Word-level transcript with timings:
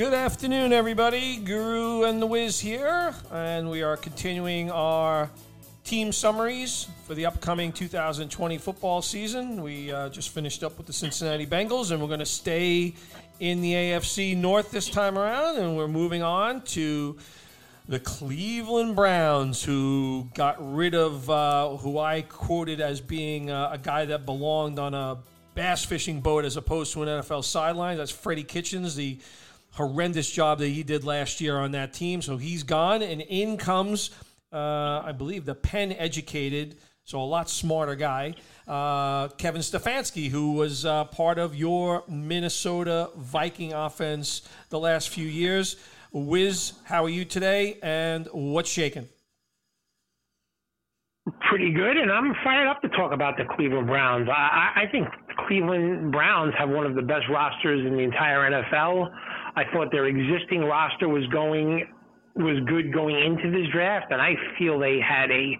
Good 0.00 0.14
afternoon, 0.14 0.72
everybody. 0.72 1.36
Guru 1.36 2.04
and 2.04 2.22
the 2.22 2.26
Wiz 2.26 2.58
here, 2.58 3.14
and 3.30 3.70
we 3.70 3.82
are 3.82 3.98
continuing 3.98 4.70
our 4.70 5.28
team 5.84 6.10
summaries 6.10 6.86
for 7.06 7.14
the 7.14 7.26
upcoming 7.26 7.70
2020 7.70 8.56
football 8.56 9.02
season. 9.02 9.62
We 9.62 9.92
uh, 9.92 10.08
just 10.08 10.30
finished 10.30 10.64
up 10.64 10.78
with 10.78 10.86
the 10.86 10.94
Cincinnati 10.94 11.44
Bengals, 11.44 11.90
and 11.90 12.00
we're 12.00 12.08
going 12.08 12.20
to 12.20 12.24
stay 12.24 12.94
in 13.40 13.60
the 13.60 13.74
AFC 13.74 14.34
North 14.34 14.70
this 14.70 14.88
time 14.88 15.18
around, 15.18 15.58
and 15.58 15.76
we're 15.76 15.86
moving 15.86 16.22
on 16.22 16.62
to 16.62 17.18
the 17.86 18.00
Cleveland 18.00 18.96
Browns, 18.96 19.62
who 19.62 20.30
got 20.32 20.56
rid 20.74 20.94
of 20.94 21.28
uh, 21.28 21.76
who 21.76 21.98
I 21.98 22.22
quoted 22.22 22.80
as 22.80 23.02
being 23.02 23.50
uh, 23.50 23.68
a 23.72 23.76
guy 23.76 24.06
that 24.06 24.24
belonged 24.24 24.78
on 24.78 24.94
a 24.94 25.18
bass 25.54 25.84
fishing 25.84 26.22
boat 26.22 26.46
as 26.46 26.56
opposed 26.56 26.94
to 26.94 27.02
an 27.02 27.08
NFL 27.08 27.44
sideline. 27.44 27.98
That's 27.98 28.10
Freddie 28.10 28.44
Kitchens, 28.44 28.96
the 28.96 29.18
horrendous 29.72 30.30
job 30.30 30.58
that 30.58 30.68
he 30.68 30.82
did 30.82 31.04
last 31.04 31.40
year 31.40 31.58
on 31.58 31.72
that 31.72 31.92
team. 31.92 32.22
So 32.22 32.36
he's 32.36 32.62
gone, 32.62 33.02
and 33.02 33.20
in 33.22 33.56
comes, 33.56 34.10
uh, 34.52 35.02
I 35.04 35.12
believe, 35.12 35.44
the 35.44 35.54
Penn 35.54 35.92
educated, 35.92 36.76
so 37.04 37.20
a 37.20 37.24
lot 37.24 37.48
smarter 37.50 37.94
guy, 37.94 38.34
uh, 38.68 39.28
Kevin 39.28 39.62
Stefanski, 39.62 40.28
who 40.28 40.52
was 40.52 40.84
uh, 40.84 41.04
part 41.04 41.38
of 41.38 41.56
your 41.56 42.04
Minnesota 42.08 43.10
Viking 43.16 43.72
offense 43.72 44.42
the 44.68 44.78
last 44.78 45.08
few 45.08 45.26
years. 45.26 45.76
Wiz, 46.12 46.72
how 46.84 47.04
are 47.04 47.08
you 47.08 47.24
today, 47.24 47.78
and 47.82 48.28
what's 48.32 48.70
shaking? 48.70 49.08
Pretty 51.48 51.72
good, 51.72 51.96
and 51.96 52.10
I'm 52.10 52.34
fired 52.42 52.68
up 52.68 52.80
to 52.82 52.88
talk 52.90 53.12
about 53.12 53.36
the 53.36 53.44
Cleveland 53.56 53.86
Browns. 53.86 54.28
I, 54.28 54.82
I 54.82 54.84
think 54.90 55.08
Cleveland 55.46 56.12
Browns 56.12 56.54
have 56.58 56.68
one 56.68 56.86
of 56.86 56.94
the 56.94 57.02
best 57.02 57.26
rosters 57.30 57.86
in 57.86 57.92
the 57.92 58.02
entire 58.02 58.50
NFL. 58.50 59.10
I 59.56 59.64
thought 59.72 59.90
their 59.90 60.06
existing 60.06 60.60
roster 60.60 61.08
was 61.08 61.26
going 61.28 61.86
was 62.36 62.60
good 62.68 62.92
going 62.92 63.18
into 63.18 63.50
this 63.50 63.66
draft, 63.72 64.06
and 64.10 64.20
I 64.20 64.34
feel 64.56 64.78
they 64.78 65.00
had 65.00 65.30
a 65.30 65.58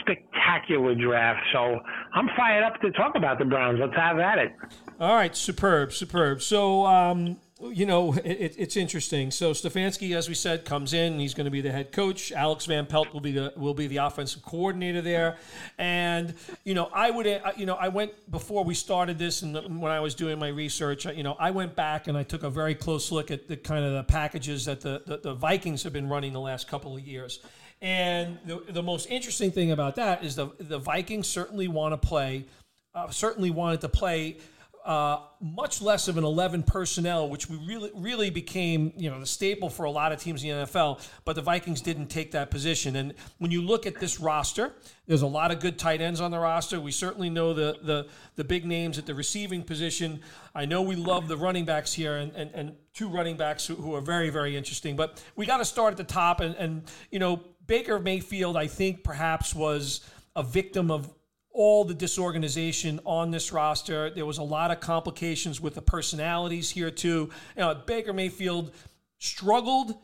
spectacular 0.00 0.94
draft. 0.94 1.40
So 1.52 1.80
I'm 2.14 2.28
fired 2.36 2.62
up 2.62 2.80
to 2.82 2.90
talk 2.92 3.16
about 3.16 3.38
the 3.38 3.46
Browns. 3.46 3.78
Let's 3.80 3.96
have 3.96 4.18
at 4.18 4.38
it. 4.38 4.52
All 5.00 5.14
right, 5.14 5.34
superb, 5.34 5.92
superb. 5.92 6.42
So 6.42 6.84
um, 6.84 7.38
you 7.62 7.84
know, 7.84 8.14
it, 8.14 8.54
it's 8.58 8.76
interesting. 8.76 9.30
So 9.30 9.52
Stefanski, 9.52 10.16
as 10.16 10.28
we 10.28 10.34
said, 10.34 10.64
comes 10.64 10.92
in. 10.92 11.18
He's 11.18 11.34
going 11.34 11.44
to 11.44 11.50
be 11.50 11.60
the 11.60 11.70
head 11.70 11.92
coach. 11.92 12.32
Alex 12.32 12.66
Van 12.66 12.86
Pelt 12.86 13.12
will 13.12 13.20
be 13.20 13.32
the 13.32 13.52
will 13.56 13.74
be 13.74 13.86
the 13.86 13.98
offensive 13.98 14.42
coordinator 14.42 15.02
there. 15.02 15.36
And 15.78 16.34
you 16.64 16.74
know, 16.74 16.90
I 16.92 17.10
would, 17.10 17.26
uh, 17.26 17.52
you 17.56 17.66
know, 17.66 17.74
I 17.74 17.88
went 17.88 18.12
before 18.30 18.64
we 18.64 18.74
started 18.74 19.18
this, 19.18 19.42
and 19.42 19.80
when 19.80 19.92
I 19.92 20.00
was 20.00 20.14
doing 20.14 20.38
my 20.38 20.48
research, 20.48 21.04
you 21.04 21.22
know, 21.22 21.36
I 21.38 21.50
went 21.50 21.74
back 21.76 22.08
and 22.08 22.16
I 22.16 22.22
took 22.22 22.42
a 22.42 22.50
very 22.50 22.74
close 22.74 23.12
look 23.12 23.30
at 23.30 23.48
the 23.48 23.56
kind 23.56 23.84
of 23.84 23.92
the 23.92 24.04
packages 24.04 24.64
that 24.64 24.80
the 24.80 25.02
the, 25.06 25.18
the 25.18 25.34
Vikings 25.34 25.82
have 25.82 25.92
been 25.92 26.08
running 26.08 26.32
the 26.32 26.40
last 26.40 26.68
couple 26.68 26.96
of 26.96 27.06
years. 27.06 27.40
And 27.82 28.38
the, 28.44 28.62
the 28.68 28.82
most 28.82 29.06
interesting 29.10 29.50
thing 29.50 29.72
about 29.72 29.96
that 29.96 30.24
is 30.24 30.36
the 30.36 30.48
the 30.58 30.78
Vikings 30.78 31.26
certainly 31.26 31.68
want 31.68 31.92
to 31.92 32.08
play, 32.08 32.46
uh, 32.94 33.10
certainly 33.10 33.50
wanted 33.50 33.80
to 33.82 33.88
play 33.88 34.38
uh, 34.84 35.20
much 35.40 35.82
less 35.82 36.08
of 36.08 36.16
an 36.16 36.24
11 36.24 36.62
personnel, 36.62 37.28
which 37.28 37.48
we 37.48 37.56
really 37.58 37.90
really 37.94 38.30
became 38.30 38.92
you 38.96 39.10
know 39.10 39.20
the 39.20 39.26
staple 39.26 39.68
for 39.68 39.84
a 39.84 39.90
lot 39.90 40.12
of 40.12 40.20
teams 40.20 40.42
in 40.42 40.48
the 40.48 40.66
NFL. 40.66 41.06
But 41.24 41.36
the 41.36 41.42
Vikings 41.42 41.80
didn't 41.80 42.06
take 42.06 42.32
that 42.32 42.50
position. 42.50 42.96
And 42.96 43.14
when 43.38 43.50
you 43.50 43.62
look 43.62 43.86
at 43.86 44.00
this 44.00 44.20
roster, 44.20 44.72
there's 45.06 45.22
a 45.22 45.26
lot 45.26 45.50
of 45.50 45.60
good 45.60 45.78
tight 45.78 46.00
ends 46.00 46.20
on 46.20 46.30
the 46.30 46.38
roster. 46.38 46.80
We 46.80 46.92
certainly 46.92 47.28
know 47.28 47.52
the 47.52 47.78
the 47.82 48.08
the 48.36 48.44
big 48.44 48.64
names 48.64 48.98
at 48.98 49.06
the 49.06 49.14
receiving 49.14 49.62
position. 49.62 50.20
I 50.54 50.64
know 50.64 50.82
we 50.82 50.96
love 50.96 51.28
the 51.28 51.36
running 51.36 51.64
backs 51.64 51.92
here, 51.92 52.16
and 52.16 52.32
and, 52.34 52.50
and 52.54 52.76
two 52.94 53.08
running 53.08 53.36
backs 53.36 53.66
who, 53.66 53.74
who 53.74 53.94
are 53.94 54.00
very 54.00 54.30
very 54.30 54.56
interesting. 54.56 54.96
But 54.96 55.22
we 55.36 55.46
got 55.46 55.58
to 55.58 55.64
start 55.64 55.92
at 55.92 55.98
the 55.98 56.04
top, 56.04 56.40
and 56.40 56.54
and 56.56 56.82
you 57.10 57.18
know 57.18 57.42
Baker 57.66 57.98
Mayfield, 57.98 58.56
I 58.56 58.66
think 58.66 59.04
perhaps 59.04 59.54
was 59.54 60.00
a 60.34 60.42
victim 60.42 60.90
of 60.90 61.08
all 61.52 61.84
the 61.84 61.94
disorganization 61.94 63.00
on 63.04 63.30
this 63.30 63.52
roster. 63.52 64.10
There 64.10 64.26
was 64.26 64.38
a 64.38 64.42
lot 64.42 64.70
of 64.70 64.80
complications 64.80 65.60
with 65.60 65.74
the 65.74 65.82
personalities 65.82 66.70
here 66.70 66.90
too. 66.90 67.30
You 67.56 67.62
know, 67.62 67.74
Baker 67.74 68.12
Mayfield 68.12 68.72
struggled 69.18 69.94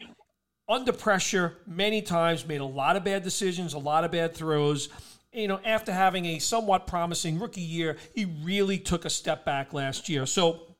under 0.68 0.92
pressure 0.92 1.58
many 1.66 2.02
times, 2.02 2.46
made 2.46 2.60
a 2.60 2.64
lot 2.64 2.96
of 2.96 3.04
bad 3.04 3.22
decisions, 3.22 3.74
a 3.74 3.78
lot 3.78 4.04
of 4.04 4.10
bad 4.10 4.34
throws. 4.34 4.88
You 5.32 5.48
know, 5.48 5.60
after 5.64 5.92
having 5.92 6.24
a 6.26 6.38
somewhat 6.38 6.86
promising 6.86 7.38
rookie 7.38 7.60
year, 7.60 7.96
he 8.14 8.24
really 8.24 8.78
took 8.78 9.04
a 9.04 9.10
step 9.10 9.44
back 9.44 9.72
last 9.72 10.08
year. 10.08 10.26
So, 10.26 10.75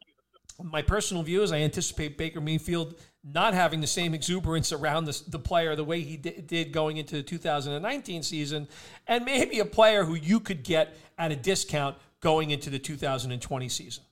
my 0.62 0.83
personal 0.83 1.22
view 1.22 1.43
is 1.43 1.53
I 1.53 1.59
anticipate 1.59 2.17
Baker 2.17 2.41
Mayfield 2.41 2.94
not 3.25 3.55
having 3.55 3.81
the 3.81 3.87
same 3.87 4.15
exuberance 4.15 4.72
around 4.72 5.05
the, 5.05 5.22
the 5.28 5.39
player 5.39 5.75
the 5.75 5.84
way 5.84 6.00
he 6.00 6.17
did, 6.17 6.47
did 6.47 6.72
going 6.72 6.97
into 6.97 7.17
the 7.17 7.22
2019 7.22 8.22
season, 8.22 8.69
and 9.06 9.25
maybe 9.25 9.59
a 9.59 9.65
player 9.65 10.05
who 10.05 10.15
you 10.15 10.41
could 10.41 10.62
get 10.62 10.97
at 11.19 11.33
a 11.33 11.37
discount 11.37 11.97
going 12.21 12.50
into 12.50 12.71
the 12.71 12.78
2020 12.78 13.69
season. 13.69 14.05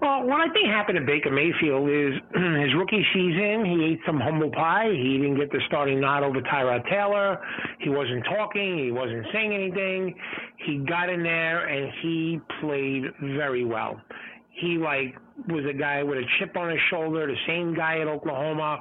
Well, 0.00 0.26
what 0.26 0.40
I 0.40 0.52
think 0.52 0.66
happened 0.66 0.98
to 0.98 1.04
Baker 1.04 1.30
Mayfield 1.30 1.88
is 1.88 2.14
his 2.34 2.74
rookie 2.76 3.04
season, 3.14 3.64
he 3.64 3.92
ate 3.92 4.00
some 4.04 4.20
humble 4.20 4.50
pie. 4.50 4.90
He 4.90 5.18
didn't 5.18 5.38
get 5.38 5.50
the 5.50 5.60
starting 5.66 6.00
nod 6.00 6.22
over 6.22 6.40
Tyrod 6.42 6.88
Taylor. 6.90 7.38
He 7.80 7.88
wasn't 7.88 8.24
talking. 8.24 8.78
He 8.78 8.90
wasn't 8.90 9.26
saying 9.32 9.54
anything. 9.54 10.14
He 10.66 10.78
got 10.78 11.08
in 11.08 11.22
there 11.22 11.66
and 11.68 11.90
he 12.02 12.40
played 12.60 13.04
very 13.22 13.64
well 13.64 14.00
he 14.54 14.78
like 14.78 15.14
was 15.48 15.64
a 15.68 15.76
guy 15.76 16.02
with 16.02 16.18
a 16.18 16.24
chip 16.38 16.56
on 16.56 16.70
his 16.70 16.80
shoulder, 16.90 17.26
the 17.26 17.36
same 17.46 17.74
guy 17.74 18.00
at 18.00 18.08
Oklahoma 18.08 18.80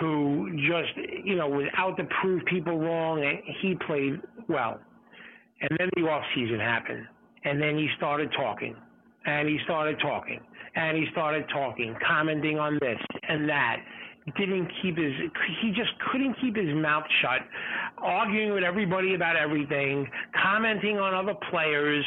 who 0.00 0.50
just 0.56 1.24
you 1.24 1.36
know 1.36 1.48
was 1.48 1.66
out 1.76 1.96
to 1.96 2.04
prove 2.20 2.44
people 2.46 2.78
wrong 2.78 3.24
and 3.24 3.38
he 3.60 3.76
played 3.86 4.20
well. 4.48 4.80
And 5.60 5.78
then 5.78 5.88
the 5.96 6.02
off 6.02 6.24
season 6.34 6.58
happened. 6.58 7.06
And 7.44 7.60
then 7.60 7.76
he 7.78 7.88
started 7.96 8.30
talking. 8.36 8.76
And 9.26 9.48
he 9.48 9.58
started 9.64 9.98
talking. 10.00 10.40
And 10.74 10.96
he 10.96 11.06
started 11.12 11.44
talking, 11.52 11.96
commenting 12.06 12.58
on 12.58 12.78
this 12.80 12.98
and 13.28 13.48
that. 13.48 13.76
Didn't 14.38 14.70
keep 14.80 14.96
his 14.96 15.12
he 15.60 15.70
just 15.70 15.90
couldn't 16.10 16.34
keep 16.40 16.56
his 16.56 16.74
mouth 16.74 17.04
shut, 17.20 17.42
arguing 17.98 18.54
with 18.54 18.64
everybody 18.64 19.14
about 19.14 19.36
everything, 19.36 20.08
commenting 20.42 20.96
on 20.96 21.12
other 21.12 21.38
players, 21.50 22.02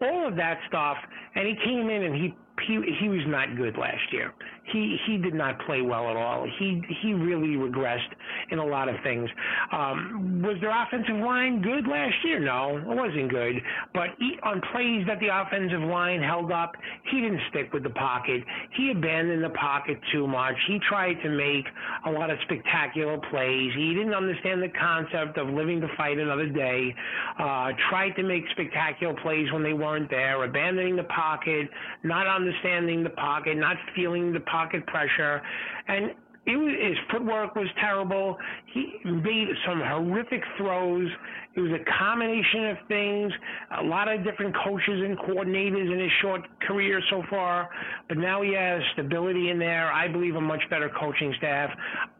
all 0.00 0.28
of 0.28 0.36
that 0.36 0.58
stuff. 0.68 0.96
And 1.34 1.46
he 1.46 1.54
came 1.64 1.90
in 1.90 2.04
and 2.04 2.14
he 2.14 2.34
he 2.66 2.80
he 3.00 3.08
was 3.08 3.22
not 3.26 3.56
good 3.56 3.76
last 3.76 4.12
year. 4.12 4.32
He 4.72 4.96
he 5.06 5.18
did 5.18 5.34
not 5.34 5.58
play 5.66 5.82
well 5.82 6.08
at 6.08 6.16
all. 6.16 6.46
He 6.58 6.80
he 7.02 7.12
really 7.12 7.56
regressed 7.56 8.12
in 8.50 8.58
a 8.58 8.64
lot 8.64 8.88
of 8.88 8.96
things. 9.02 9.28
Um, 9.72 10.42
was 10.42 10.56
their 10.60 10.72
offensive 10.72 11.16
line 11.16 11.60
good 11.60 11.86
last 11.86 12.14
year? 12.24 12.40
No, 12.40 12.78
it 12.78 12.96
wasn't 12.96 13.30
good. 13.30 13.56
But 13.92 14.16
he, 14.18 14.36
on 14.42 14.62
plays 14.72 15.04
that 15.06 15.20
the 15.20 15.28
offensive 15.28 15.82
line 15.82 16.22
held 16.22 16.50
up, 16.50 16.72
he 17.10 17.20
didn't 17.20 17.40
stick 17.50 17.72
with 17.74 17.82
the 17.82 17.90
pocket. 17.90 18.42
He 18.76 18.90
abandoned 18.90 19.44
the 19.44 19.50
pocket 19.50 19.98
too 20.12 20.26
much. 20.26 20.54
He 20.66 20.78
tried 20.88 21.20
to 21.22 21.28
make 21.28 21.66
a 22.06 22.10
lot 22.10 22.30
of 22.30 22.38
spectacular 22.44 23.18
plays. 23.30 23.70
He 23.76 23.92
didn't 23.92 24.14
understand 24.14 24.62
the 24.62 24.72
concept 24.80 25.36
of 25.36 25.48
living 25.48 25.80
to 25.82 25.88
fight 25.96 26.18
another 26.18 26.48
day. 26.48 26.94
Uh, 27.38 27.72
tried 27.90 28.12
to 28.16 28.22
make 28.22 28.44
spectacular 28.52 29.14
plays 29.22 29.52
when 29.52 29.62
they 29.62 29.74
weren't 29.74 30.08
there. 30.08 30.42
Abandoning 30.42 30.96
the 30.96 31.04
pocket, 31.04 31.68
not 32.02 32.26
understanding 32.26 33.04
the 33.04 33.10
pocket, 33.10 33.56
not 33.56 33.76
feeling 33.94 34.32
the 34.32 34.40
pocket 34.40 34.53
pressure, 34.86 35.40
and 35.88 36.14
was, 36.52 36.74
his 36.80 36.96
footwork 37.10 37.54
was 37.54 37.68
terrible. 37.80 38.36
He 38.72 38.98
made 39.04 39.48
some 39.66 39.80
horrific 39.80 40.42
throws. 40.58 41.08
It 41.56 41.60
was 41.60 41.72
a 41.72 41.84
combination 41.98 42.66
of 42.66 42.76
things, 42.88 43.32
a 43.78 43.84
lot 43.84 44.12
of 44.12 44.24
different 44.24 44.54
coaches 44.64 45.02
and 45.04 45.16
coordinators 45.18 45.92
in 45.92 45.98
his 45.98 46.10
short 46.20 46.42
career 46.60 47.00
so 47.10 47.22
far. 47.30 47.70
But 48.08 48.18
now 48.18 48.42
he 48.42 48.52
has 48.54 48.82
stability 48.92 49.50
in 49.50 49.58
there. 49.58 49.92
I 49.92 50.08
believe 50.08 50.34
a 50.34 50.40
much 50.40 50.62
better 50.68 50.90
coaching 50.98 51.32
staff. 51.38 51.70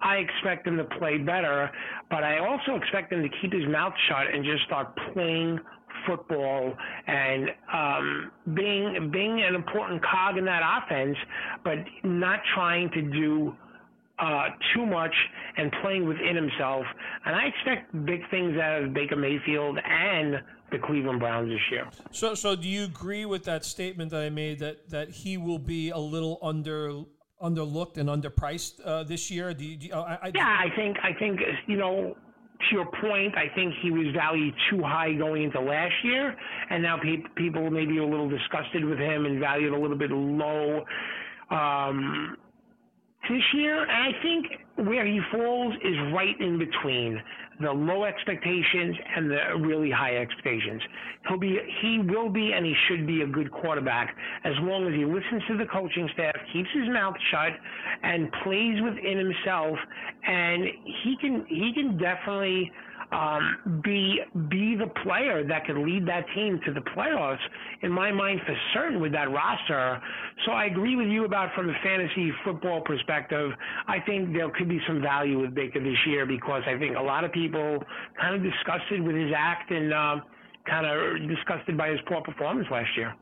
I 0.01 0.17
expect 0.17 0.67
him 0.67 0.77
to 0.77 0.85
play 0.99 1.19
better, 1.19 1.71
but 2.11 2.23
I 2.23 2.39
also 2.39 2.77
expect 2.77 3.13
him 3.13 3.23
to 3.23 3.29
keep 3.43 3.53
his 3.53 3.67
mouth 3.69 3.95
shut 4.09 4.33
and 4.33 4.45
just 4.45 4.65
start 4.65 4.97
playing 5.13 5.59
football 6.07 6.75
and 7.07 7.49
um, 7.73 8.31
being 8.55 9.11
being 9.13 9.43
an 9.43 9.55
important 9.55 10.03
cog 10.05 10.37
in 10.37 10.45
that 10.45 10.63
offense, 10.63 11.17
but 11.65 11.79
not 12.03 12.41
trying 12.55 12.91
to 12.91 13.03
do 13.03 13.55
uh, 14.19 14.49
too 14.75 14.87
much 14.87 15.15
and 15.57 15.73
playing 15.83 16.07
within 16.07 16.37
himself. 16.37 16.85
And 17.25 17.35
I 17.35 17.47
expect 17.47 18.07
big 18.07 18.21
things 18.31 18.57
out 18.59 18.83
of 18.83 18.95
Baker 18.95 19.17
Mayfield 19.17 19.79
and 19.85 20.37
the 20.71 20.79
Cleveland 20.79 21.21
Browns 21.21 21.49
this 21.49 21.61
year. 21.71 21.89
So, 22.11 22.35
so 22.35 22.57
do 22.57 22.69
you 22.69 22.85
agree 22.85 23.25
with 23.27 23.45
that 23.45 23.65
statement 23.65 24.11
that 24.11 24.23
I 24.23 24.31
made 24.31 24.59
that 24.61 24.89
that 24.91 25.11
he 25.11 25.37
will 25.37 25.59
be 25.59 25.91
a 25.91 25.99
little 25.99 26.39
under 26.43 27.05
underlooked 27.43 27.99
and 27.99 28.09
underpriced 28.09 28.81
uh, 28.85 29.05
this 29.05 29.31
year? 29.31 29.53
Do 29.53 29.65
you, 29.65 29.77
do 29.77 29.87
you, 29.87 29.95
I, 29.95 30.19
I, 30.23 30.31
yeah, 30.35 30.59
I 30.61 30.75
think 30.75 30.97
I 31.03 31.13
think 31.19 31.41
you 31.67 31.77
know 31.77 32.17
to 32.61 32.77
your 32.77 32.87
point, 32.87 33.37
I 33.37 33.53
think 33.55 33.75
he 33.83 33.91
was 33.91 34.07
valued 34.15 34.55
too 34.71 34.83
high 34.83 35.13
going 35.15 35.45
into 35.45 35.61
last 35.61 35.95
year, 36.03 36.35
and 36.71 36.83
now 36.83 36.99
pe- 37.03 37.25
people 37.37 37.71
may 37.71 37.85
be 37.85 37.99
a 37.99 38.05
little 38.05 38.29
disgusted 38.29 38.85
with 38.85 38.99
him 38.99 39.27
and 39.27 39.41
valued 39.41 39.73
a 39.73 39.79
little 39.79 39.99
bit 39.99 40.11
low. 40.11 40.85
Um, 41.51 42.37
this 43.29 43.43
year, 43.55 43.83
and 43.83 43.91
I 43.91 44.23
think 44.23 44.47
where 44.89 45.07
he 45.07 45.21
falls 45.33 45.75
is 45.85 45.97
right 46.13 46.39
in 46.41 46.59
between 46.59 47.23
the 47.61 47.71
low 47.71 48.05
expectations 48.05 48.97
and 49.17 49.31
the 49.31 49.39
really 49.61 49.91
high 49.91 50.17
expectations. 50.17 50.83
He'll 51.29 51.39
be, 51.39 51.59
he 51.81 52.01
will 52.01 52.29
be, 52.29 52.53
and 52.53 52.67
he 52.67 52.75
should 52.89 53.07
be 53.07 53.23
a 53.23 53.27
good 53.27 53.51
quarterback 53.53 54.17
as 54.45 54.55
long 54.61 54.87
as 54.87 54.95
he 54.95 55.05
listens 55.05 55.43
to 55.49 55.57
the 55.57 55.67
coaching 55.67 56.09
staff, 56.15 56.35
keeps 56.53 56.69
his 56.75 56.89
mouth 56.89 57.15
shut, 57.31 57.53
and 58.03 58.31
plays 58.43 58.83
within 58.83 59.19
himself. 59.19 59.79
And 60.27 60.65
he 61.05 61.17
can, 61.21 61.47
he 61.49 61.73
can 61.75 61.97
definitely 61.97 62.73
um, 63.15 63.81
be 63.85 64.19
be 64.49 64.75
the 64.77 64.91
player 65.03 65.47
that 65.47 65.67
could 65.67 65.77
lead 65.77 66.07
that 66.09 66.27
team 66.35 66.61
to 66.67 66.73
the 66.73 66.81
playoffs. 66.81 67.39
In 67.83 67.93
my 67.93 68.11
mind, 68.11 68.41
for 68.45 68.57
certain, 68.73 69.01
with 69.01 69.13
that 69.13 69.31
roster. 69.31 70.01
So 70.45 70.53
I 70.53 70.67
agree 70.67 70.97
with 70.97 71.09
you 71.09 71.25
about 71.25 71.55
from 71.55 71.69
the 71.69 71.75
fantasy 71.83 72.33
football 72.45 72.81
perspective. 72.81 73.53
I 73.87 74.01
think 74.01 74.33
there 74.33 74.51
could 74.51 74.69
be 74.69 74.81
some 74.87 75.01
value 75.01 75.41
with 75.41 75.55
Baker 75.55 75.81
this 75.81 75.99
year 76.07 76.27
because 76.27 76.63
I 76.67 76.79
think 76.79 76.97
a 76.97 77.03
lot 77.03 77.25
of 77.25 77.33
people 77.33 77.83
kind 78.21 78.35
of 78.35 78.43
disgusted 78.43 79.01
with 79.03 79.15
his 79.15 79.31
act 79.37 79.71
and 79.71 79.93
uh, 79.93 80.17
kind 80.67 80.87
of 80.87 81.29
disgusted 81.29 81.79
by 81.79 81.91
his 81.91 82.01
poor 82.09 82.21
performance 82.23 82.67
last 82.71 82.91
year. 82.97 83.15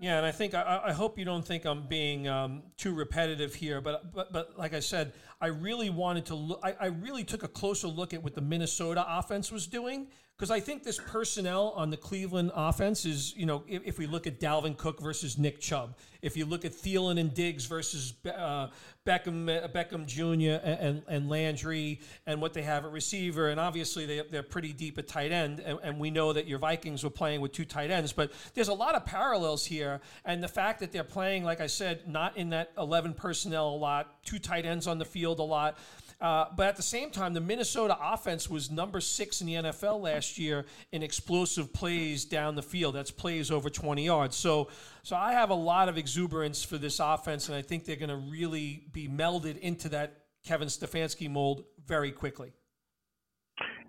Yeah, 0.00 0.18
and 0.18 0.26
I 0.26 0.30
think 0.30 0.54
I, 0.54 0.80
I, 0.86 0.92
hope 0.92 1.18
you 1.18 1.24
don't 1.24 1.44
think 1.44 1.64
I'm 1.64 1.88
being 1.88 2.28
um, 2.28 2.62
too 2.76 2.94
repetitive 2.94 3.52
here, 3.52 3.80
but 3.80 4.12
but 4.14 4.32
but 4.32 4.56
like 4.56 4.72
I 4.72 4.78
said, 4.78 5.12
I 5.40 5.48
really 5.48 5.90
wanted 5.90 6.26
to 6.26 6.36
look. 6.36 6.60
I, 6.62 6.76
I 6.80 6.86
really 6.86 7.24
took 7.24 7.42
a 7.42 7.48
closer 7.48 7.88
look 7.88 8.14
at 8.14 8.22
what 8.22 8.34
the 8.34 8.40
Minnesota 8.40 9.04
offense 9.08 9.50
was 9.50 9.66
doing 9.66 10.06
because 10.38 10.52
I 10.52 10.60
think 10.60 10.84
this 10.84 11.00
personnel 11.04 11.72
on 11.74 11.90
the 11.90 11.96
Cleveland 11.96 12.52
offense 12.54 13.04
is, 13.04 13.34
you 13.36 13.44
know, 13.44 13.64
if, 13.66 13.82
if, 13.84 13.98
we 13.98 14.06
look 14.06 14.28
at 14.28 14.38
Dalvin 14.38 14.76
Cook 14.76 15.00
versus 15.00 15.36
Nick 15.36 15.58
Chubb, 15.58 15.96
if 16.22 16.36
you 16.36 16.46
look 16.46 16.64
at 16.64 16.70
Thielen 16.70 17.18
and 17.18 17.34
Diggs 17.34 17.66
versus 17.66 18.14
uh, 18.24 18.68
Beckham, 19.04 19.48
uh, 19.48 19.66
Beckham 19.66 20.06
Jr. 20.06 20.64
And, 20.64 21.02
and, 21.08 21.28
Landry 21.28 22.00
and 22.24 22.40
what 22.40 22.54
they 22.54 22.62
have 22.62 22.84
at 22.84 22.92
receiver, 22.92 23.48
and 23.48 23.58
obviously 23.58 24.06
they, 24.06 24.22
they're 24.30 24.44
pretty 24.44 24.72
deep 24.72 24.96
at 24.96 25.08
tight 25.08 25.32
end, 25.32 25.58
and, 25.58 25.80
and 25.82 25.98
we 25.98 26.08
know 26.08 26.32
that 26.32 26.46
your 26.46 26.60
Vikings 26.60 27.02
were 27.02 27.10
playing 27.10 27.40
with 27.40 27.50
two 27.50 27.64
tight 27.64 27.90
ends, 27.90 28.12
but 28.12 28.30
there's 28.54 28.68
a 28.68 28.74
lot 28.74 28.94
of 28.94 29.04
parallels 29.04 29.66
here, 29.66 30.00
and 30.24 30.40
the 30.40 30.48
fact 30.48 30.78
that 30.78 30.92
they're 30.92 31.02
playing, 31.02 31.42
like 31.42 31.60
I 31.60 31.66
said, 31.66 32.06
not 32.06 32.36
in 32.36 32.50
that 32.50 32.70
11 32.78 33.14
personnel 33.14 33.70
a 33.70 33.76
lot, 33.76 34.24
two 34.24 34.38
tight 34.38 34.64
ends 34.64 34.86
on 34.86 34.98
the 34.98 35.04
field 35.04 35.40
a 35.40 35.42
lot. 35.42 35.76
Uh, 36.20 36.46
but 36.56 36.66
at 36.66 36.76
the 36.76 36.82
same 36.82 37.10
time, 37.10 37.32
the 37.32 37.40
Minnesota 37.40 37.96
offense 38.00 38.50
was 38.50 38.70
number 38.70 39.00
six 39.00 39.40
in 39.40 39.46
the 39.46 39.54
NFL 39.54 40.00
last 40.00 40.36
year 40.36 40.66
in 40.90 41.02
explosive 41.02 41.72
plays 41.72 42.24
down 42.24 42.56
the 42.56 42.62
field. 42.62 42.96
That's 42.96 43.12
plays 43.12 43.52
over 43.52 43.70
20 43.70 44.04
yards. 44.04 44.36
So, 44.36 44.68
so 45.04 45.14
I 45.14 45.32
have 45.32 45.50
a 45.50 45.54
lot 45.54 45.88
of 45.88 45.96
exuberance 45.96 46.64
for 46.64 46.76
this 46.76 46.98
offense, 46.98 47.48
and 47.48 47.56
I 47.56 47.62
think 47.62 47.84
they're 47.84 47.96
going 47.96 48.08
to 48.08 48.16
really 48.16 48.86
be 48.92 49.08
melded 49.08 49.58
into 49.58 49.88
that 49.90 50.24
Kevin 50.44 50.68
Stefanski 50.68 51.30
mold 51.30 51.64
very 51.86 52.10
quickly. 52.10 52.52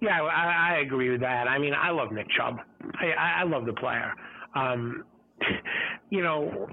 Yeah, 0.02 0.22
I, 0.22 0.76
I 0.76 0.78
agree 0.80 1.10
with 1.10 1.22
that. 1.22 1.48
I 1.48 1.58
mean, 1.58 1.74
I 1.74 1.90
love 1.90 2.12
Nick 2.12 2.28
Chubb. 2.30 2.60
I, 3.00 3.42
I 3.42 3.44
love 3.44 3.66
the 3.66 3.74
player. 3.74 4.14
Um, 4.56 5.04
you 6.10 6.22
know, 6.22 6.70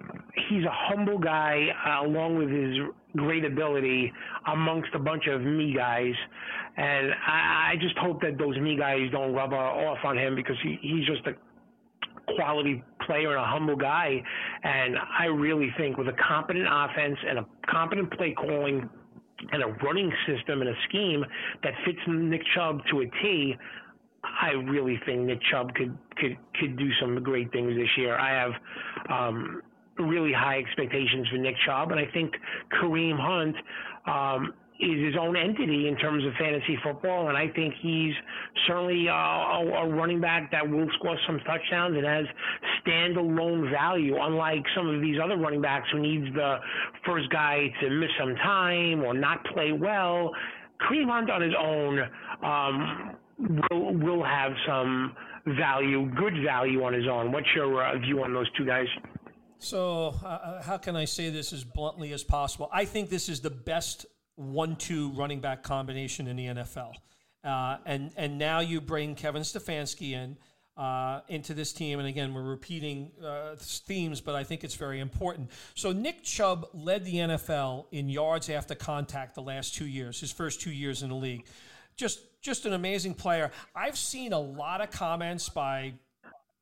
he's 0.48 0.64
a 0.64 0.72
humble 0.72 1.18
guy, 1.18 1.68
uh, 1.86 2.06
along 2.06 2.36
with 2.36 2.50
his 2.50 2.76
great 3.16 3.44
ability 3.44 4.12
amongst 4.46 4.90
a 4.94 4.98
bunch 4.98 5.26
of 5.26 5.40
me 5.42 5.74
guys. 5.74 6.14
And 6.76 7.12
I, 7.26 7.72
I 7.72 7.76
just 7.80 7.96
hope 7.98 8.20
that 8.22 8.38
those 8.38 8.56
me 8.58 8.76
guys 8.76 9.10
don't 9.10 9.32
rub 9.32 9.52
off 9.52 9.98
on 10.04 10.18
him 10.18 10.34
because 10.34 10.56
he, 10.62 10.78
he's 10.82 11.06
just 11.06 11.26
a 11.26 11.32
quality 12.34 12.82
player 13.06 13.30
and 13.30 13.40
a 13.40 13.46
humble 13.46 13.76
guy. 13.76 14.22
And 14.62 14.96
I 15.18 15.26
really 15.26 15.72
think 15.78 15.96
with 15.96 16.08
a 16.08 16.16
competent 16.28 16.66
offense 16.70 17.18
and 17.26 17.38
a 17.38 17.46
competent 17.70 18.12
play 18.12 18.34
calling 18.34 18.88
and 19.52 19.62
a 19.62 19.68
running 19.84 20.12
system 20.26 20.60
and 20.60 20.70
a 20.70 20.74
scheme 20.88 21.24
that 21.62 21.72
fits 21.84 21.98
Nick 22.08 22.42
Chubb 22.54 22.80
to 22.90 23.00
a 23.00 23.04
T, 23.22 23.54
I 24.42 24.50
really 24.50 25.00
think 25.06 25.22
Nick 25.22 25.38
Chubb 25.50 25.72
could 25.74 25.96
could 26.16 26.36
could 26.58 26.76
do 26.76 26.88
some 27.00 27.22
great 27.22 27.52
things 27.52 27.76
this 27.76 27.88
year. 27.96 28.18
I 28.18 28.30
have 28.30 28.52
um, 29.08 29.62
really 29.98 30.32
high 30.32 30.58
expectations 30.58 31.28
for 31.28 31.38
Nick 31.38 31.54
Chubb, 31.66 31.90
and 31.90 32.00
I 32.00 32.06
think 32.12 32.32
Kareem 32.72 33.18
Hunt 33.18 33.56
um, 34.06 34.54
is 34.78 35.04
his 35.04 35.14
own 35.18 35.36
entity 35.36 35.88
in 35.88 35.96
terms 35.96 36.24
of 36.24 36.32
fantasy 36.38 36.78
football, 36.82 37.28
and 37.28 37.36
I 37.36 37.48
think 37.48 37.74
he's 37.80 38.12
certainly 38.66 39.08
uh, 39.08 39.12
a, 39.12 39.88
running 39.88 40.20
back 40.20 40.50
that 40.52 40.68
will 40.68 40.88
score 40.98 41.16
some 41.26 41.40
touchdowns 41.46 41.96
and 41.96 42.04
has 42.04 42.26
standalone 42.84 43.70
value, 43.70 44.16
unlike 44.20 44.62
some 44.76 44.88
of 44.88 45.00
these 45.00 45.16
other 45.22 45.36
running 45.36 45.62
backs 45.62 45.88
who 45.92 46.00
needs 46.00 46.26
the 46.34 46.58
first 47.06 47.30
guy 47.30 47.72
to 47.80 47.90
miss 47.90 48.10
some 48.18 48.34
time 48.36 49.02
or 49.02 49.14
not 49.14 49.44
play 49.46 49.72
well. 49.72 50.32
Kareem 50.80 51.08
Hunt 51.08 51.30
on 51.30 51.40
his 51.40 51.54
own 51.58 51.98
um, 52.42 53.16
will 53.70 53.94
will 53.94 54.24
have 54.24 54.52
some 54.66 55.14
value, 55.58 56.10
good 56.16 56.34
value 56.44 56.82
on 56.82 56.92
his 56.92 57.06
own. 57.10 57.32
What's 57.32 57.48
your 57.54 57.82
uh, 57.82 57.98
view 57.98 58.22
on 58.22 58.34
those 58.34 58.50
two 58.58 58.66
guys? 58.66 58.86
So, 59.58 60.14
uh, 60.22 60.26
uh, 60.26 60.62
how 60.62 60.76
can 60.76 60.96
I 60.96 61.06
say 61.06 61.30
this 61.30 61.52
as 61.52 61.64
bluntly 61.64 62.12
as 62.12 62.22
possible? 62.22 62.68
I 62.72 62.84
think 62.84 63.08
this 63.08 63.28
is 63.28 63.40
the 63.40 63.50
best 63.50 64.06
one-two 64.36 65.10
running 65.10 65.40
back 65.40 65.62
combination 65.62 66.26
in 66.26 66.36
the 66.36 66.46
NFL, 66.46 66.92
uh, 67.42 67.78
and 67.86 68.12
and 68.16 68.38
now 68.38 68.60
you 68.60 68.80
bring 68.80 69.14
Kevin 69.14 69.42
Stefanski 69.42 70.12
in. 70.12 70.36
Uh, 70.76 71.22
into 71.28 71.54
this 71.54 71.72
team. 71.72 72.00
And 72.00 72.06
again, 72.06 72.34
we're 72.34 72.42
repeating 72.42 73.10
uh, 73.24 73.56
themes, 73.56 74.20
but 74.20 74.34
I 74.34 74.44
think 74.44 74.62
it's 74.62 74.74
very 74.74 75.00
important. 75.00 75.50
So, 75.74 75.90
Nick 75.90 76.22
Chubb 76.22 76.68
led 76.74 77.02
the 77.06 77.14
NFL 77.14 77.86
in 77.92 78.10
yards 78.10 78.50
after 78.50 78.74
contact 78.74 79.36
the 79.36 79.40
last 79.40 79.74
two 79.74 79.86
years, 79.86 80.20
his 80.20 80.30
first 80.30 80.60
two 80.60 80.70
years 80.70 81.02
in 81.02 81.08
the 81.08 81.14
league. 81.14 81.46
Just, 81.96 82.20
just 82.42 82.66
an 82.66 82.74
amazing 82.74 83.14
player. 83.14 83.52
I've 83.74 83.96
seen 83.96 84.34
a 84.34 84.38
lot 84.38 84.82
of 84.82 84.90
comments 84.90 85.48
by 85.48 85.94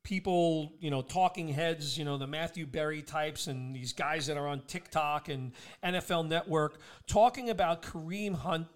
people, 0.05 0.71
you 0.79 0.89
know, 0.89 1.01
talking 1.01 1.49
heads, 1.49 1.97
you 1.97 2.05
know, 2.05 2.17
the 2.17 2.27
Matthew 2.27 2.65
Berry 2.65 3.01
types 3.01 3.47
and 3.47 3.75
these 3.75 3.91
guys 3.91 4.27
that 4.27 4.37
are 4.37 4.47
on 4.47 4.61
TikTok 4.67 5.27
and 5.27 5.51
NFL 5.83 6.29
Network 6.29 6.79
talking 7.07 7.49
about 7.49 7.81
Kareem 7.81 8.35
Hunt. 8.35 8.67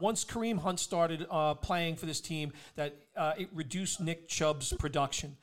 Once 0.00 0.24
Kareem 0.24 0.58
Hunt 0.58 0.80
started 0.80 1.26
uh, 1.30 1.54
playing 1.54 1.96
for 1.96 2.06
this 2.06 2.20
team, 2.20 2.52
that 2.74 2.96
uh, 3.16 3.34
it 3.38 3.48
reduced 3.52 4.00
Nick 4.00 4.26
Chubb's 4.26 4.72
production. 4.72 5.36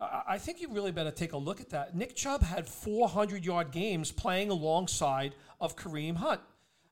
I 0.00 0.38
think 0.38 0.62
you 0.62 0.72
really 0.72 0.92
better 0.92 1.10
take 1.10 1.34
a 1.34 1.36
look 1.36 1.60
at 1.60 1.68
that. 1.70 1.94
Nick 1.94 2.16
Chubb 2.16 2.42
had 2.42 2.66
400 2.66 3.44
yard 3.44 3.70
games 3.70 4.10
playing 4.10 4.48
alongside 4.48 5.34
of 5.60 5.76
Kareem 5.76 6.16
Hunt. 6.16 6.40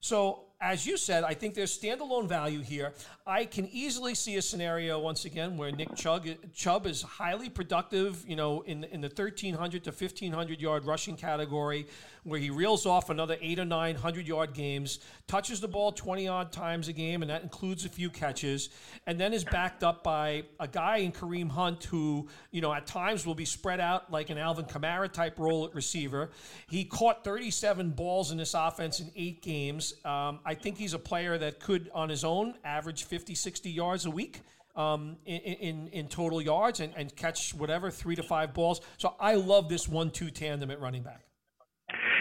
So 0.01 0.48
as 0.61 0.85
you 0.85 0.97
said, 0.97 1.23
I 1.23 1.35
think 1.35 1.55
there's 1.55 1.77
standalone 1.79 2.29
value 2.29 2.61
here. 2.61 2.93
I 3.25 3.45
can 3.45 3.69
easily 3.71 4.15
see 4.17 4.37
a 4.37 4.43
scenario 4.43 4.99
once 4.99 5.25
again 5.25 5.57
where 5.57 5.71
Nick 5.71 5.95
Chubb, 5.95 6.27
Chubb 6.53 6.87
is 6.87 7.03
highly 7.03 7.49
productive, 7.49 8.25
you 8.27 8.35
know, 8.35 8.63
in 8.63 8.83
in 8.85 9.01
the 9.01 9.09
1300 9.09 9.85
to 9.85 9.91
1500 9.91 10.61
yard 10.61 10.85
rushing 10.85 11.17
category, 11.17 11.87
where 12.25 12.41
he 12.41 12.51
reels 12.51 12.87
off 12.87 13.09
another 13.09 13.37
eight 13.41 13.61
or 13.61 13.65
nine 13.65 13.95
hundred 13.95 14.27
yard 14.27 14.53
games, 14.53 14.99
touches 15.29 15.61
the 15.61 15.69
ball 15.69 15.93
20 15.93 16.27
odd 16.27 16.51
times 16.51 16.89
a 16.89 16.93
game, 16.93 17.23
and 17.23 17.31
that 17.31 17.43
includes 17.43 17.85
a 17.85 17.89
few 17.89 18.11
catches, 18.11 18.71
and 19.07 19.21
then 19.21 19.33
is 19.33 19.45
backed 19.45 19.85
up 19.85 20.03
by 20.03 20.43
a 20.59 20.67
guy 20.67 20.99
in 20.99 21.13
Kareem 21.13 21.49
Hunt 21.51 21.85
who, 21.85 22.29
you 22.51 22.61
know, 22.61 22.73
at 22.73 22.87
times 22.87 23.25
will 23.25 23.35
be 23.37 23.45
spread 23.45 23.79
out 23.79 24.11
like 24.11 24.31
an 24.31 24.39
Alvin 24.39 24.65
Kamara 24.65 25.11
type 25.11 25.39
role 25.39 25.67
at 25.67 25.75
receiver. 25.75 26.31
He 26.69 26.85
caught 26.85 27.23
37 27.23 27.91
balls 27.91 28.33
in 28.33 28.39
this 28.39 28.55
offense 28.55 28.99
in 28.99 29.13
eight 29.15 29.41
games. 29.41 29.95
Um, 30.05 30.41
I 30.49 30.55
think 30.55 30.79
he's 30.79 30.95
a 30.95 30.99
player 30.99 31.37
that 31.37 31.61
could, 31.61 31.91
on 31.93 32.09
his 32.09 32.25
own, 32.25 32.55
average 32.65 33.05
50, 33.05 33.35
60 33.35 33.69
yards 33.69 34.07
a 34.07 34.11
week. 34.11 34.41
Um, 34.75 35.17
in, 35.27 35.39
in, 35.41 35.89
in 35.89 36.07
total 36.07 36.41
yards 36.41 36.79
and, 36.79 36.93
and 36.97 37.15
catch 37.17 37.53
whatever 37.53 37.91
three 37.91 38.15
to 38.15 38.23
five 38.23 38.55
balls. 38.55 38.81
So 38.97 39.17
I 39.19 39.35
love 39.35 39.69
this 39.69 39.89
one-two 39.89 40.31
tandem 40.31 40.71
at 40.71 40.81
running 40.81 41.03
back. 41.03 41.23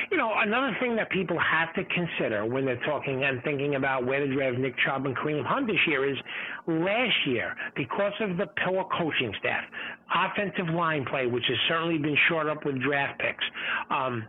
You 0.10 0.18
know, 0.18 0.32
another 0.36 0.76
thing 0.80 0.96
that 0.96 1.12
people 1.12 1.38
have 1.38 1.72
to 1.76 1.84
consider 1.84 2.48
when 2.48 2.66
they're 2.66 2.84
talking 2.84 3.24
and 3.24 3.44
thinking 3.44 3.76
about 3.76 4.08
where 4.08 4.26
to 4.26 4.34
draft 4.34 4.58
Nick 4.58 4.74
Chubb 4.84 5.06
and 5.06 5.16
Kareem 5.16 5.46
Hunt 5.46 5.68
this 5.68 5.78
year 5.86 6.10
is 6.10 6.18
last 6.66 7.28
year, 7.28 7.56
because 7.76 8.14
of 8.22 8.38
the 8.38 8.48
poor 8.66 8.86
coaching 8.98 9.36
staff, 9.38 9.64
offensive 10.16 10.74
line 10.74 11.06
play, 11.06 11.28
which 11.28 11.46
has 11.48 11.58
certainly 11.68 12.00
been 12.00 12.18
short 12.28 12.48
up 12.48 12.66
with 12.66 12.82
draft 12.82 13.20
picks, 13.20 13.46
um, 13.92 14.26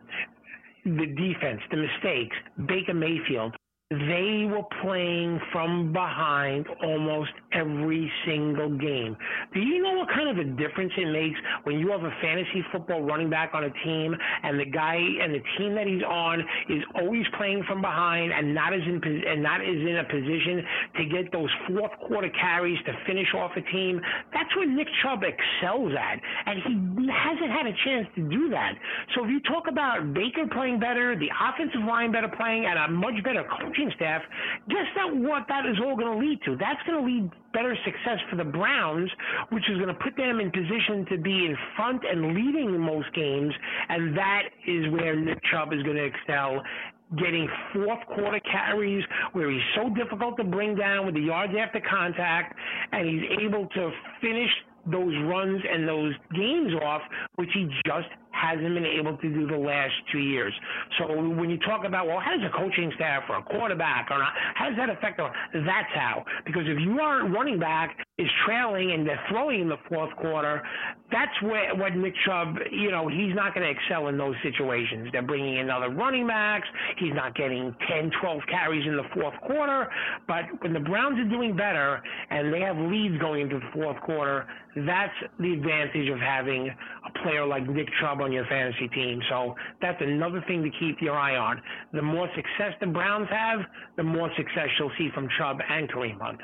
the 0.85 1.07
defense, 1.17 1.63
the 1.71 1.79
mistakes, 1.79 2.37
Baker 2.67 2.93
Mayfield, 2.93 3.57
they 3.91 4.45
were 4.45 4.65
playing 4.83 5.41
from 5.51 5.95
behind 5.95 6.67
almost 6.85 7.31
every 7.53 8.13
single 8.27 8.69
game. 8.77 9.17
Do 9.55 9.61
you 9.61 9.83
know 9.83 9.95
what 9.95 10.11
kind 10.11 10.29
of 10.29 10.37
a 10.37 10.45
difference 10.45 10.93
it 10.99 11.11
makes 11.11 11.41
when 11.65 11.79
you 11.79 11.89
have 11.93 12.03
a 12.05 12.13
fantasy 12.21 12.63
football 12.71 13.01
running 13.01 13.31
back 13.31 13.53
on 13.55 13.65
a 13.65 13.73
team 13.85 14.15
and 14.43 14.61
the 14.61 14.67
guy 14.67 14.97
and 14.97 15.33
the 15.33 15.41
team 15.57 15.75
that 15.75 15.87
he's 15.87 16.03
on 16.03 16.41
is 16.69 16.83
always 16.97 17.25
playing 17.39 17.65
from 17.67 17.81
behind 17.81 18.31
and 18.31 18.55
not 18.55 18.75
as 18.75 18.83
in 18.85 19.01
and 19.27 19.43
not 19.43 19.63
is 19.63 19.81
in 19.81 19.97
a 19.97 20.05
position 20.05 20.63
to 20.99 21.05
get 21.07 21.33
those 21.33 21.49
fourth 21.69 21.93
quarter 22.07 22.29
carries 22.39 22.77
to 22.85 22.93
finish 23.07 23.33
off 23.35 23.53
a 23.57 23.63
team? 23.73 24.03
That's 24.35 24.55
where 24.55 24.69
Nick 24.69 24.89
Chubb 25.03 25.25
excels 25.25 25.95
at, 25.97 26.21
and 26.45 26.61
he 26.61 27.09
hasn't 27.09 27.51
had 27.51 27.65
a 27.65 27.73
chance 27.87 28.07
to 28.17 28.29
do 28.29 28.51
that. 28.51 28.75
So 29.15 29.25
if 29.25 29.31
you 29.31 29.41
talk 29.49 29.65
about 29.67 30.13
Baker 30.13 30.45
playing 30.53 30.79
better, 30.79 31.17
the 31.17 31.33
offensive 31.41 31.89
line 31.89 32.13
better 32.13 32.29
playing, 32.37 32.67
and 32.67 32.79
a 32.79 32.89
much 32.93 33.17
better 33.25 33.45
coaching 33.79 33.93
staff, 33.97 34.23
guess 34.69 34.87
that 34.97 35.15
what 35.15 35.45
that 35.49 35.67
is 35.67 35.77
all 35.85 35.97
going 35.97 36.13
to 36.13 36.27
lead 36.27 36.41
to? 36.45 36.57
That's 36.57 36.81
going 36.87 36.99
to 36.99 37.07
lead 37.07 37.31
better 37.53 37.77
success 37.85 38.19
for 38.31 38.37
the 38.37 38.45
Browns, 38.45 39.11
which 39.51 39.65
is 39.69 39.77
going 39.77 39.89
to 39.89 39.95
put 39.95 40.17
them 40.17 40.41
in 40.41 40.51
position 40.51 41.07
to 41.11 41.19
be 41.19 41.47
in 41.47 41.57
front 41.77 42.03
and 42.05 42.35
leading 42.35 42.79
most 42.79 43.13
games, 43.15 43.53
and 43.89 44.17
that 44.17 44.43
is 44.67 44.91
where 44.93 45.17
Nick 45.17 45.39
Chubb 45.51 45.73
is 45.73 45.83
going 45.83 45.97
to 45.97 46.05
excel 46.05 46.63
getting 47.17 47.49
fourth 47.73 48.05
quarter 48.15 48.39
carries 48.41 49.03
where 49.33 49.51
he's 49.51 49.63
so 49.75 49.89
difficult 49.95 50.37
to 50.37 50.45
bring 50.45 50.75
down 50.77 51.07
with 51.07 51.15
the 51.15 51.23
yards 51.23 51.55
after 51.59 51.81
contact, 51.81 52.55
and 52.93 53.09
he's 53.09 53.23
able 53.41 53.67
to 53.69 53.91
finish 54.21 54.51
those 54.85 55.15
runs 55.25 55.63
and 55.71 55.89
those 55.89 56.13
games 56.35 56.73
off, 56.83 57.01
which 57.37 57.49
he 57.55 57.67
just 57.87 58.09
hasn't 58.41 58.75
been 58.75 58.87
able 58.87 59.17
to 59.17 59.29
do 59.29 59.47
the 59.47 59.57
last 59.57 59.95
two 60.13 60.19
years. 60.19 60.53
So 60.99 61.21
when 61.21 61.51
you 61.51 61.59
talk 61.59 61.85
about, 61.85 62.07
well, 62.07 62.21
how 62.21 62.37
does 62.37 62.45
a 62.47 62.57
coaching 62.57 62.93
staff 62.95 63.25
or 63.29 63.39
a 63.39 63.43
quarterback 63.43 64.11
or 64.11 64.19
not, 64.19 64.33
how 64.55 64.69
does 64.69 64.77
that 64.79 64.91
affect 64.91 65.19
them? 65.19 65.31
That's 65.53 65.93
how. 65.95 66.25
Because 66.47 66.63
if 66.67 66.79
you 66.81 67.01
aren't 67.01 67.35
running 67.35 67.59
back 67.59 67.97
is 68.19 68.29
trailing 68.45 68.91
and 68.93 69.07
they're 69.07 69.23
throwing 69.31 69.61
in 69.61 69.69
the 69.69 69.79
fourth 69.89 70.15
quarter, 70.17 70.63
that's 71.11 71.41
where 71.43 71.75
what 71.77 71.95
Nick 71.95 72.15
Chubb, 72.27 72.57
you 72.73 72.91
know, 72.91 73.07
he's 73.09 73.35
not 73.35 73.55
going 73.55 73.65
to 73.65 73.71
excel 73.71 74.09
in 74.09 74.19
those 74.19 74.35
situations. 74.43 75.09
They're 75.13 75.23
bringing 75.23 75.59
in 75.59 75.71
other 75.71 75.91
running 75.91 76.27
backs. 76.27 76.67
He's 76.99 77.15
not 77.15 77.37
getting 77.37 77.75
10, 77.89 78.11
12 78.21 78.41
carries 78.51 78.87
in 78.87 78.97
the 78.97 79.05
fourth 79.15 79.35
quarter. 79.47 79.89
But 80.27 80.45
when 80.63 80.73
the 80.73 80.81
Browns 80.81 81.19
are 81.21 81.29
doing 81.29 81.57
better 81.57 82.03
and 82.31 82.53
they 82.53 82.61
have 82.61 82.77
leads 82.77 83.17
going 83.19 83.43
into 83.43 83.61
the 83.61 83.71
fourth 83.73 84.01
quarter, 84.03 84.47
that's 84.75 85.15
the 85.39 85.53
advantage 85.53 86.09
of 86.11 86.19
having 86.19 86.69
a 86.69 87.23
player 87.23 87.47
like 87.47 87.69
Nick 87.69 87.89
Chubb 88.01 88.21
on 88.21 88.33
your 88.33 88.47
fantasy 88.47 88.89
team. 88.89 89.21
So 89.31 89.55
that's 89.81 90.01
another 90.01 90.45
thing 90.49 90.63
to 90.65 90.71
keep 90.81 91.01
your 91.01 91.17
eye 91.17 91.37
on. 91.37 91.63
The 91.93 92.03
more 92.03 92.29
success 92.35 92.75
the 92.81 92.87
Browns 92.89 93.29
have, 93.31 93.61
the 93.97 94.03
more 94.03 94.31
success 94.37 94.69
you'll 94.79 94.93
see 94.99 95.09
from 95.15 95.29
Chubb 95.39 95.59
and 95.69 95.89
Kareem 95.89 96.21
Hunt. 96.21 96.41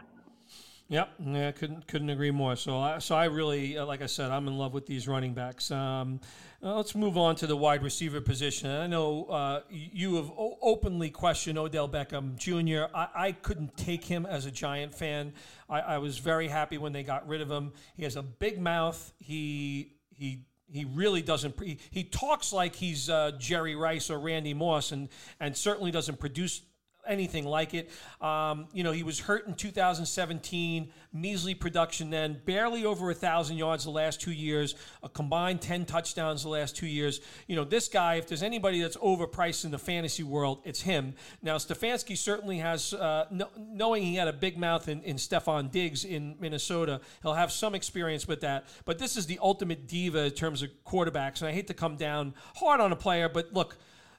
Yep, 0.89 1.09
yeah, 1.19 1.51
couldn't 1.53 1.87
couldn't 1.89 2.11
agree 2.11 2.31
more. 2.31 2.57
So, 2.57 2.79
I, 2.79 2.99
so 2.99 3.15
I 3.15 3.25
really, 3.25 3.79
uh, 3.79 3.87
like 3.87 4.03
I 4.03 4.07
said, 4.07 4.31
I'm 4.31 4.47
in 4.47 4.59
love 4.59 4.75
with 4.75 4.85
these 4.85 5.09
running 5.09 5.33
backs. 5.33 5.71
Um, 5.71 6.21
uh, 6.63 6.77
let's 6.77 6.95
move 6.95 7.17
on 7.17 7.37
to 7.37 7.47
the 7.47 7.57
wide 7.57 7.83
receiver 7.83 8.21
position. 8.21 8.71
I 8.71 8.87
know 8.87 9.25
uh, 9.25 9.61
you 9.71 10.17
have 10.17 10.31
o- 10.31 10.59
openly 10.61 11.09
questioned 11.09 11.59
Odell 11.59 11.89
Beckham 11.89 12.37
Jr. 12.37 12.95
I, 12.95 13.09
I, 13.15 13.33
couldn't 13.33 13.77
take 13.79 14.05
him 14.05 14.27
as 14.27 14.45
a 14.45 14.51
Giant 14.51 14.95
fan. 14.95 15.33
I, 15.71 15.81
I 15.81 15.99
was 15.99 16.19
very 16.19 16.49
happy 16.49 16.77
when 16.77 16.93
they 16.93 17.03
got 17.03 17.27
rid 17.27 17.41
of 17.41 17.51
him. 17.51 17.73
He 17.97 18.05
has 18.05 18.17
a 18.17 18.23
big 18.23 18.61
mouth. 18.61 19.13
He 19.19 19.95
he 20.11 20.45
he 20.71 20.85
really 20.85 21.23
doesn't. 21.23 21.59
He, 21.63 21.79
he 21.91 22.05
talks 22.05 22.53
like 22.53 22.75
he's 22.75 23.09
uh, 23.09 23.33
Jerry 23.39 23.75
Rice 23.75 24.11
or 24.11 24.19
Randy 24.19 24.53
Moss, 24.53 24.93
and 24.93 25.09
and 25.41 25.57
certainly 25.57 25.91
doesn't 25.91 26.21
produce 26.21 26.61
anything 27.07 27.45
like 27.45 27.75
it. 27.75 27.91
Um, 28.21 28.67
you 28.73 28.83
know, 28.83 28.93
he 28.93 29.03
was 29.03 29.21
hurt 29.21 29.47
in 29.47 29.55
2017, 29.55 30.91
measly 31.13 31.55
production 31.55 32.11
then, 32.11 32.41
barely 32.45 32.85
over 32.85 33.11
a 33.11 33.15
thousand 33.15 33.57
yards 33.57 33.85
the 33.85 33.91
last 33.91 34.21
two 34.21 34.33
years, 34.33 34.75
a 35.03 35.09
combined 35.09 35.61
10 35.61 35.85
touchdowns 35.85 36.43
the 36.43 36.49
last 36.49 36.77
two 36.77 36.87
years. 36.87 37.21
You 37.47 37.57
know, 37.57 37.65
this 37.65 37.89
guy, 37.89 38.17
if 38.17 38.27
there's 38.27 38.43
anybody 38.43 38.81
that's 38.81 38.97
overpriced 38.97 39.65
in 39.65 39.71
the 39.71 39.79
fantasy 39.79 40.23
world, 40.23 40.61
it's 40.65 40.81
him. 40.81 41.15
Now, 41.43 41.57
Stefanski 41.57 42.17
certainly 42.17 42.59
has, 42.59 42.95
uh, 42.95 43.27
no, 43.31 43.49
knowing 43.59 44.03
he 44.03 44.17
had 44.17 44.29
a 44.29 44.33
big 44.33 44.59
mouth 44.59 44.89
in, 44.89 45.03
in 45.03 45.17
Stefon 45.17 45.71
Diggs 45.71 46.05
in 46.05 46.37
Minnesota, 46.41 47.01
he'll 47.23 47.35
have 47.35 47.53
some 47.53 47.75
experience 47.75 48.27
with 48.27 48.41
that. 48.41 48.67
But 48.85 48.99
this 48.99 49.17
is 49.17 49.27
the 49.27 49.39
ultimate 49.43 49.87
diva 49.87 50.25
in 50.25 50.33
terms 50.33 50.63
of 50.63 50.71
quarterbacks, 50.85 51.41
and 51.41 51.49
I 51.49 51.53
hate 51.53 51.69
to 51.69 51.75
come 51.75 51.97
down 51.97 52.35
hard 52.57 52.81
on 52.81 52.93
a 52.93 52.97
player, 52.97 53.29
but 53.29 53.53
look. 53.53 53.77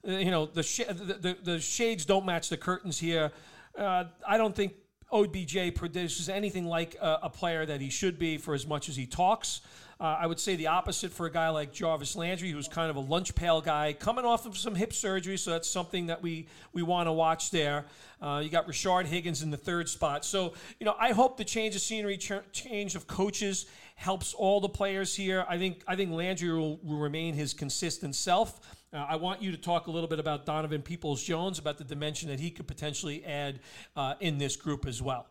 Uh, 0.08 0.12
you 0.12 0.32
know 0.32 0.46
the, 0.46 0.64
sh- 0.64 0.88
the, 0.88 1.18
the, 1.20 1.38
the 1.44 1.60
shades 1.60 2.06
don't 2.06 2.26
match 2.26 2.50
the 2.50 2.58
curtains 2.58 3.00
here. 3.00 3.32
Uh, 3.78 4.06
I 4.28 4.38
don't 4.38 4.56
think 4.56 4.74
OBJ 5.12 5.76
produces 5.76 6.30
anything 6.30 6.66
like 6.66 6.96
a, 7.02 7.20
a, 7.24 7.30
player 7.30 7.66
that 7.66 7.82
he 7.82 7.90
should 7.90 8.18
be 8.18 8.38
for 8.38 8.54
as 8.54 8.66
much 8.66 8.90
as 8.90 8.96
he 8.96 9.06
talks. 9.06 9.62
Uh, 10.00 10.04
I 10.04 10.28
would 10.28 10.40
say 10.40 10.56
the 10.56 10.68
opposite 10.68 11.12
for 11.12 11.26
a 11.26 11.32
guy 11.32 11.50
like 11.50 11.72
Jarvis 11.72 12.18
Landry, 12.18 12.52
who's 12.52 12.68
kind 12.68 12.90
of 12.90 12.98
a 12.98 13.00
lunch 13.00 13.34
pail 13.34 13.62
guy, 13.62 13.94
coming 13.94 14.26
off 14.26 14.46
of 14.46 14.58
some 14.58 14.76
hip 14.76 14.92
surgery, 14.92 15.38
so 15.38 15.52
that's 15.52 15.70
something 15.70 16.08
that 16.08 16.22
we 16.22 16.48
we 16.74 16.84
want 16.84 17.08
to 17.08 17.14
watch 17.14 17.52
there. 17.52 17.86
Uh, 18.22 18.42
you 18.44 18.50
got 18.50 18.68
Rashard 18.68 19.06
Higgins 19.06 19.42
in 19.42 19.52
the 19.52 19.58
third 19.58 19.88
spot, 19.88 20.26
so 20.26 20.54
you 20.80 20.86
know 20.86 20.96
I 21.00 21.14
hope 21.14 21.38
the 21.38 21.46
change 21.46 21.76
of 21.76 21.82
scenery, 21.82 22.18
ch- 22.18 22.34
change 22.52 22.96
of 22.96 23.08
coaches 23.08 23.68
helps 23.96 24.34
all 24.34 24.60
the 24.60 24.70
players 24.70 25.16
here. 25.16 25.46
I 25.48 25.58
think 25.58 25.82
I 25.88 25.96
think 25.96 26.12
Landry 26.12 26.52
will, 26.52 26.78
will 26.84 27.00
remain 27.00 27.34
his 27.34 27.54
consistent 27.54 28.16
self. 28.16 28.60
Uh, 28.96 29.06
I 29.10 29.18
want 29.18 29.42
you 29.42 29.52
to 29.52 29.58
talk 29.58 29.88
a 29.88 29.92
little 29.92 30.08
bit 30.08 30.20
about 30.20 30.46
Donovan 30.46 30.82
Peoples 30.82 31.22
Jones, 31.22 31.60
about 31.60 31.78
the 31.78 31.84
dimension 31.84 32.30
that 32.30 32.40
he 32.40 32.50
could 32.50 32.66
potentially 32.66 33.25
add 33.25 33.60
uh, 33.98 34.14
in 34.22 34.38
this 34.38 34.56
group 34.56 34.86
as 34.86 35.02
well. 35.02 35.28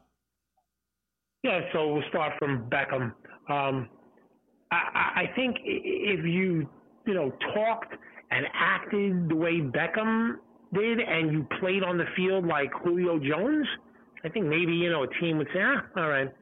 Yeah, 1.42 1.60
so 1.72 1.94
we'll 1.94 2.02
start 2.10 2.34
from 2.38 2.68
Beckham. 2.70 3.14
Um, 3.48 3.88
I, 4.70 5.22
I 5.22 5.30
think 5.34 5.56
if 5.64 6.24
you 6.24 6.68
you 7.06 7.14
know 7.14 7.30
talked 7.54 7.94
and 8.30 8.46
acted 8.54 9.28
the 9.28 9.36
way 9.36 9.60
Beckham 9.60 10.36
did, 10.74 11.00
and 11.00 11.32
you 11.32 11.46
played 11.60 11.82
on 11.82 11.96
the 11.96 12.06
field 12.16 12.46
like 12.46 12.70
Julio 12.82 13.18
Jones, 13.18 13.66
I 14.24 14.28
think 14.28 14.46
maybe 14.46 14.72
you 14.72 14.90
know 14.90 15.04
a 15.04 15.20
team 15.20 15.38
would 15.38 15.48
say, 15.54 15.60
ah, 15.62 15.84
all 15.96 16.08
right, 16.08 16.32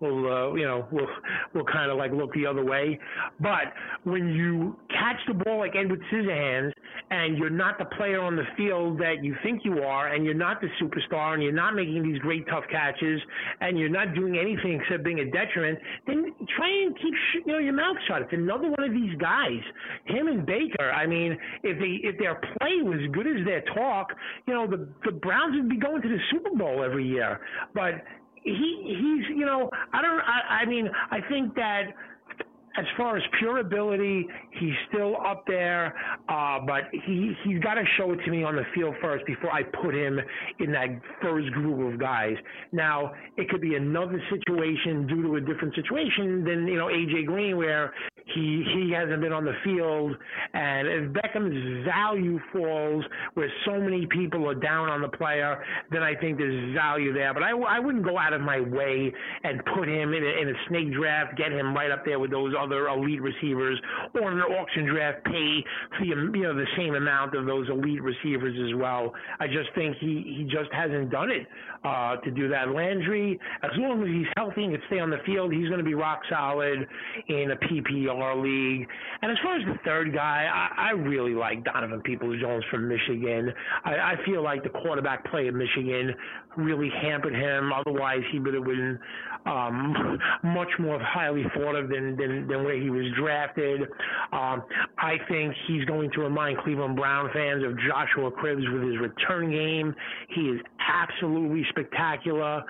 will 0.00 0.26
uh, 0.26 0.54
you 0.54 0.64
know 0.64 0.86
will 0.90 1.08
will 1.54 1.64
kind 1.64 1.90
of 1.90 1.98
like 1.98 2.12
look 2.12 2.32
the 2.34 2.46
other 2.46 2.64
way. 2.64 2.98
But 3.40 3.72
when 4.04 4.28
you 4.28 4.76
catch 4.90 5.20
the 5.28 5.34
ball 5.34 5.58
like 5.58 5.72
Edward 5.76 6.02
Scissorhands 6.12 6.72
and 7.10 7.36
you're 7.36 7.50
not 7.50 7.78
the 7.78 7.84
player 7.96 8.20
on 8.20 8.36
the 8.36 8.44
field 8.56 8.98
that 8.98 9.22
you 9.22 9.34
think 9.42 9.62
you 9.64 9.82
are, 9.82 10.14
and 10.14 10.24
you're 10.24 10.34
not 10.34 10.60
the 10.60 10.68
superstar, 10.80 11.34
and 11.34 11.42
you're 11.42 11.52
not 11.52 11.74
making 11.74 12.02
these 12.02 12.18
great 12.20 12.46
tough 12.48 12.64
catches, 12.70 13.20
and 13.60 13.78
you're 13.78 13.88
not 13.88 14.14
doing 14.14 14.38
anything 14.38 14.80
except 14.80 15.04
being 15.04 15.20
a 15.20 15.30
detriment, 15.30 15.78
then 16.06 16.32
try 16.56 16.68
and 16.68 16.96
keep 16.96 17.14
you 17.46 17.52
know 17.52 17.58
your 17.58 17.72
mouth 17.72 17.96
shut. 18.08 18.22
It's 18.22 18.32
another 18.32 18.68
one 18.70 18.84
of 18.84 18.92
these 18.92 19.14
guys. 19.18 19.60
Him 20.06 20.28
and 20.28 20.46
Baker. 20.46 20.90
I 20.90 21.06
mean, 21.06 21.36
if 21.62 21.78
they 21.78 22.08
if 22.08 22.18
their 22.18 22.36
play 22.36 22.82
was 22.82 23.00
as 23.02 23.10
good 23.12 23.26
as 23.26 23.44
their 23.44 23.62
talk, 23.74 24.12
you 24.46 24.54
know 24.54 24.66
the 24.66 24.88
the 25.04 25.12
Browns 25.12 25.56
would 25.56 25.68
be 25.68 25.78
going 25.78 26.02
to 26.02 26.08
the 26.08 26.18
Super 26.30 26.56
Bowl 26.56 26.82
every 26.84 27.06
year. 27.06 27.40
But 27.74 28.04
he 28.42 28.50
he's 28.84 29.36
you 29.36 29.44
know 29.44 29.70
I 29.92 30.02
don't 30.02 30.20
I, 30.20 30.62
I 30.62 30.64
mean 30.66 30.88
I 31.10 31.20
think 31.28 31.54
that 31.54 31.94
as 32.76 32.84
far 32.96 33.16
as 33.16 33.22
pure 33.38 33.58
ability, 33.58 34.26
he's 34.52 34.74
still 34.88 35.16
up 35.26 35.44
there, 35.46 35.94
uh, 36.28 36.60
but 36.60 36.84
he 36.92 37.34
he's 37.44 37.58
got 37.60 37.74
to 37.74 37.84
show 37.96 38.12
it 38.12 38.18
to 38.24 38.30
me 38.30 38.44
on 38.44 38.56
the 38.56 38.62
field 38.74 38.94
first 39.02 39.26
before 39.26 39.52
I 39.52 39.62
put 39.62 39.94
him 39.94 40.20
in 40.60 40.72
that 40.72 40.88
first 41.20 41.50
group 41.52 41.92
of 41.92 41.98
guys. 41.98 42.36
Now 42.72 43.12
it 43.36 43.48
could 43.48 43.60
be 43.60 43.74
another 43.74 44.22
situation 44.30 45.06
due 45.06 45.22
to 45.22 45.36
a 45.36 45.40
different 45.40 45.74
situation 45.74 46.44
than 46.44 46.66
you 46.68 46.76
know 46.76 46.86
AJ 46.86 47.26
Green, 47.26 47.56
where 47.56 47.92
he 48.34 48.64
he 48.74 48.92
hasn't 48.92 49.20
been 49.20 49.32
on 49.32 49.44
the 49.44 49.54
field, 49.64 50.16
and 50.52 50.88
if 50.88 51.12
Beckham's 51.12 51.86
value 51.86 52.38
falls 52.52 53.04
where 53.34 53.48
so 53.64 53.78
many 53.80 54.06
people 54.06 54.48
are 54.48 54.54
down 54.54 54.88
on 54.88 55.00
the 55.00 55.08
player, 55.08 55.62
then 55.90 56.02
I 56.02 56.14
think 56.14 56.38
there's 56.38 56.74
value 56.74 57.12
there. 57.12 57.32
But 57.32 57.42
I, 57.42 57.50
I 57.50 57.78
wouldn't 57.78 58.04
go 58.04 58.18
out 58.18 58.32
of 58.32 58.40
my 58.40 58.60
way 58.60 59.12
and 59.44 59.62
put 59.76 59.88
him 59.88 60.12
in 60.12 60.24
a, 60.24 60.42
in 60.42 60.48
a 60.48 60.58
snake 60.68 60.92
draft, 60.92 61.36
get 61.36 61.52
him 61.52 61.74
right 61.74 61.90
up 61.90 62.04
there 62.04 62.18
with 62.18 62.30
those 62.30 62.54
other 62.58 62.88
elite 62.88 63.22
receivers, 63.22 63.80
or 64.14 64.32
in 64.32 64.38
an 64.38 64.44
auction 64.44 64.86
draft, 64.86 65.24
pay 65.24 65.64
the 66.00 66.06
you 66.06 66.42
know 66.42 66.54
the 66.54 66.66
same 66.76 66.94
amount 66.94 67.34
of 67.34 67.46
those 67.46 67.68
elite 67.68 68.02
receivers 68.02 68.56
as 68.68 68.78
well. 68.80 69.14
I 69.38 69.46
just 69.46 69.70
think 69.74 69.96
he 70.00 70.36
he 70.36 70.44
just 70.44 70.72
hasn't 70.72 71.10
done 71.10 71.30
it 71.30 71.46
uh, 71.84 72.16
to 72.16 72.30
do 72.30 72.48
that. 72.48 72.68
Landry, 72.70 73.38
as 73.62 73.70
long 73.76 74.02
as 74.02 74.08
he's 74.08 74.26
healthy 74.36 74.64
and 74.64 74.74
can 74.74 74.82
stay 74.88 75.00
on 75.00 75.10
the 75.10 75.18
field, 75.24 75.52
he's 75.52 75.68
going 75.68 75.78
to 75.78 75.84
be 75.84 75.94
rock 75.94 76.20
solid 76.28 76.86
in 77.28 77.50
a 77.50 77.56
PPR 77.56 78.19
league. 78.20 78.86
And 79.22 79.30
as 79.30 79.38
far 79.42 79.56
as 79.56 79.64
the 79.64 79.78
third 79.84 80.14
guy, 80.14 80.48
I, 80.52 80.88
I 80.88 80.90
really 80.90 81.34
like 81.34 81.64
Donovan 81.64 82.00
Peoples-Jones 82.02 82.64
from 82.70 82.88
Michigan. 82.88 83.52
I, 83.84 83.94
I 83.94 84.14
feel 84.24 84.42
like 84.42 84.62
the 84.62 84.70
quarterback 84.70 85.30
play 85.30 85.48
of 85.48 85.54
Michigan 85.54 86.14
really 86.56 86.90
hampered 87.02 87.34
him. 87.34 87.72
Otherwise, 87.72 88.20
he 88.32 88.38
would 88.38 88.54
have 88.54 88.64
been 88.64 88.98
um, 89.46 90.18
much 90.44 90.70
more 90.78 91.00
highly 91.00 91.44
thought 91.54 91.76
of 91.76 91.88
than, 91.88 92.16
than, 92.16 92.46
than 92.46 92.64
where 92.64 92.80
he 92.80 92.90
was 92.90 93.06
drafted. 93.18 93.82
Um, 94.32 94.62
I 94.98 95.16
think 95.28 95.54
he's 95.66 95.84
going 95.84 96.10
to 96.12 96.20
remind 96.20 96.58
Cleveland 96.58 96.96
Brown 96.96 97.30
fans 97.32 97.64
of 97.64 97.76
Joshua 97.86 98.30
Cribbs 98.30 98.70
with 98.72 98.82
his 98.82 99.00
return 99.00 99.50
game. 99.50 99.94
He 100.28 100.42
is 100.42 100.60
absolutely 100.78 101.64
spectacular. 101.70 102.62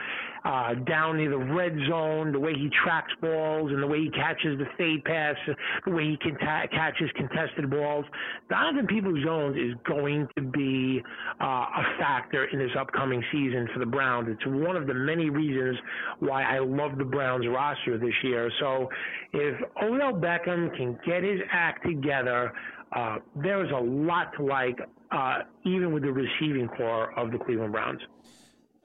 Uh, 0.43 0.75
down 0.87 1.19
near 1.19 1.31
the 1.31 1.37
red 1.37 1.77
zone, 1.89 2.33
the 2.33 2.41
way 2.41 2.55
he 2.55 2.71
tracks 2.83 3.13
balls, 3.21 3.71
and 3.71 3.83
the 3.83 3.87
way 3.87 4.01
he 4.01 4.11
catches 4.11 4.59
the 4.59 4.65
fade 4.79 5.05
pass, 5.05 5.37
the 5.85 5.93
way 5.93 6.05
he 6.05 6.17
can 6.17 6.37
ta- 6.39 6.67
catches 6.71 7.11
contested 7.15 7.69
balls. 7.71 8.07
Donovan 8.49 8.87
Peoples 8.87 9.23
Jones 9.23 9.57
is 9.57 9.75
going 9.87 10.27
to 10.37 10.43
be 10.43 11.03
uh, 11.41 11.45
a 11.45 11.85
factor 11.99 12.47
in 12.47 12.59
this 12.59 12.71
upcoming 12.79 13.23
season 13.31 13.69
for 13.73 13.81
the 13.81 13.87
Browns. 13.87 14.29
It's 14.31 14.47
one 14.47 14.77
of 14.77 14.87
the 14.87 14.95
many 14.95 15.29
reasons 15.29 15.77
why 16.21 16.43
I 16.43 16.59
love 16.61 16.97
the 16.97 17.05
Browns 17.05 17.47
roster 17.47 17.99
this 17.99 18.15
year. 18.23 18.51
So 18.61 18.89
if 19.33 19.61
Odell 19.83 20.15
Beckham 20.15 20.75
can 20.77 20.99
get 21.07 21.23
his 21.23 21.41
act 21.53 21.87
together, 21.87 22.53
uh, 22.97 23.17
there 23.37 23.65
is 23.65 23.71
a 23.71 23.81
lot 23.81 24.33
to 24.37 24.45
like, 24.45 24.79
uh, 25.11 25.39
even 25.65 25.93
with 25.93 26.03
the 26.03 26.13
receiving 26.13 26.69
corps 26.69 27.13
of 27.19 27.31
the 27.31 27.39
Cleveland 27.39 27.73
Browns. 27.73 28.01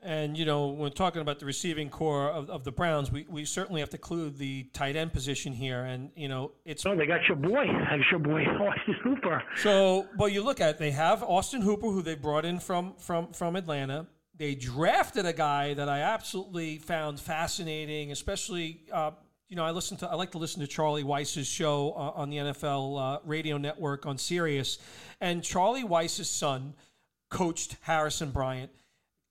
And, 0.06 0.38
you 0.38 0.46
know, 0.46 0.68
when 0.68 0.92
talking 0.92 1.20
about 1.20 1.40
the 1.40 1.48
receiving 1.48 1.90
corps 1.90 2.30
of, 2.30 2.48
of 2.52 2.64
the 2.64 2.72
Browns, 2.72 3.12
we, 3.12 3.26
we 3.28 3.44
certainly 3.44 3.82
have 3.82 3.90
to 3.90 3.98
include 3.98 4.38
the 4.38 4.64
tight 4.72 4.96
end 4.96 5.12
position 5.12 5.52
here. 5.52 5.84
And, 5.84 6.12
you 6.16 6.28
know, 6.28 6.52
it's. 6.64 6.86
Oh, 6.86 6.96
they 6.96 7.08
got 7.08 7.28
your 7.28 7.38
boy. 7.38 7.66
That's 7.90 8.04
your 8.12 8.20
boy, 8.20 8.44
Austin 8.44 8.96
Hooper. 9.04 9.42
So, 9.56 10.08
well, 10.16 10.30
you 10.30 10.44
look 10.44 10.62
at 10.62 10.70
it, 10.70 10.78
they 10.78 10.92
have 10.92 11.24
Austin 11.24 11.62
Hooper, 11.62 11.88
who 11.88 12.04
they 12.04 12.14
brought 12.14 12.46
in 12.46 12.60
from, 12.60 12.94
from, 13.00 13.34
from 13.34 13.56
Atlanta. 13.56 14.06
They 14.38 14.54
drafted 14.54 15.26
a 15.26 15.34
guy 15.34 15.74
that 15.74 15.90
I 15.90 16.02
absolutely 16.02 16.78
found 16.78 17.20
fascinating, 17.20 18.12
especially. 18.12 18.82
Uh, 18.92 19.12
you 19.48 19.56
know, 19.56 19.66
I 19.66 19.72
listen 19.72 19.98
to 19.98 20.08
I 20.08 20.16
like 20.16 20.32
to 20.32 20.38
listen 20.38 20.62
to 20.62 20.68
Charlie 20.68 21.04
Weis's 21.04 21.48
show 21.48 21.94
uh, 21.96 22.20
on 22.20 22.30
the 22.30 22.38
NFL 22.38 23.00
uh, 23.00 23.20
radio 23.26 23.58
network 23.58 24.06
on 24.06 24.18
Sirius, 24.18 24.78
and 25.22 25.44
Charlie 25.44 25.84
Weis's 25.84 26.30
son 26.30 26.74
coached 27.30 27.78
Harrison 27.82 28.32
Bryant 28.32 28.72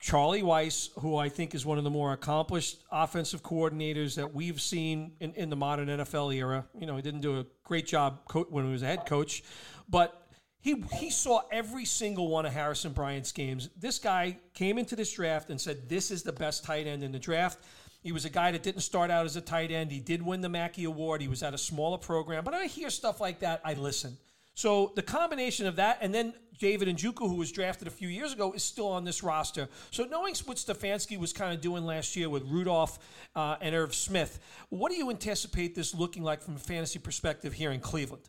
Charlie 0.05 0.43
Weis, 0.43 0.91
who 1.01 1.17
I 1.17 1.31
think 1.31 1.55
is 1.55 1.65
one 1.65 1.79
of 1.79 1.85
the 1.85 1.89
more 1.89 2.13
accomplished 2.13 2.85
offensive 2.93 3.43
coordinators 3.43 4.17
that 4.17 4.35
we've 4.35 4.61
seen 4.61 5.13
in, 5.19 5.33
in 5.33 5.49
the 5.49 5.57
modern 5.57 5.89
NFL 5.89 6.35
era. 6.35 6.67
You 6.79 6.87
know, 6.87 6.97
he 6.97 7.01
didn't 7.01 7.23
do 7.23 7.39
a 7.39 7.47
great 7.63 7.87
job 7.87 8.21
co- 8.29 8.47
when 8.51 8.67
he 8.67 8.71
was 8.71 8.83
a 8.83 8.87
head 8.87 9.07
coach, 9.07 9.43
but 9.89 10.29
he 10.61 10.85
he 10.93 11.09
saw 11.09 11.41
every 11.51 11.87
single 11.87 12.29
one 12.29 12.45
of 12.45 12.53
Harrison 12.53 12.93
Bryant's 12.93 13.33
games. 13.33 13.71
This 13.79 13.99
guy 13.99 14.37
came 14.53 14.77
into 14.77 14.95
this 14.95 15.11
draft 15.11 15.49
and 15.49 15.59
said, 15.59 15.89
"This 15.89 16.11
is 16.11 16.23
the 16.23 16.33
best 16.33 16.65
tight 16.65 16.87
end 16.87 17.03
in 17.03 17.11
the 17.11 17.19
draft." 17.19 17.65
He 18.03 18.13
was 18.13 18.27
a 18.27 18.31
guy 18.31 18.51
that 18.51 18.63
didn't 18.63 18.83
start 18.83 19.11
out 19.11 19.25
as 19.25 19.37
a 19.37 19.41
tight 19.41 19.71
end. 19.71 19.91
He 19.91 20.01
did 20.01 20.21
win 20.21 20.43
the 20.43 20.51
Mackey 20.51 20.85
Award. 20.85 21.23
He 21.23 21.29
was 21.29 21.43
at 21.43 21.55
a 21.55 21.59
smaller 21.59 21.97
program, 21.97 22.45
but 22.45 22.53
I 22.53 22.67
hear 22.67 22.91
stuff 22.91 23.23
like 23.23 23.39
that. 23.39 23.63
I 23.65 23.73
listen. 23.73 24.19
So 24.55 24.93
the 24.95 25.03
combination 25.03 25.67
of 25.67 25.77
that, 25.77 25.99
and 26.01 26.15
then 26.15 26.35
David 26.59 26.89
Njoku, 26.89 27.29
who 27.29 27.35
was 27.35 27.51
drafted 27.51 27.89
a 27.89 27.91
few 27.91 28.09
years 28.09 28.33
ago, 28.33 28.53
is 28.53 28.63
still 28.63 28.87
on 28.87 29.05
this 29.05 29.23
roster. 29.23 29.69
So 29.91 30.05
knowing 30.05 30.35
what 30.45 30.57
Stefanski 30.57 31.19
was 31.19 31.33
kind 31.33 31.53
of 31.53 31.61
doing 31.61 31.85
last 31.85 32.15
year 32.15 32.31
with 32.31 32.45
Rudolph 32.45 32.99
uh, 33.35 33.57
and 33.61 33.75
Irv 33.75 33.95
Smith, 33.95 34.39
what 34.69 34.93
do 34.93 34.97
you 34.97 35.11
anticipate 35.11 35.75
this 35.75 35.95
looking 35.95 36.23
like 36.23 36.41
from 36.41 36.55
a 36.55 36.59
fantasy 36.59 37.01
perspective 37.01 37.53
here 37.53 37.73
in 37.73 37.81
Cleveland? 37.81 38.29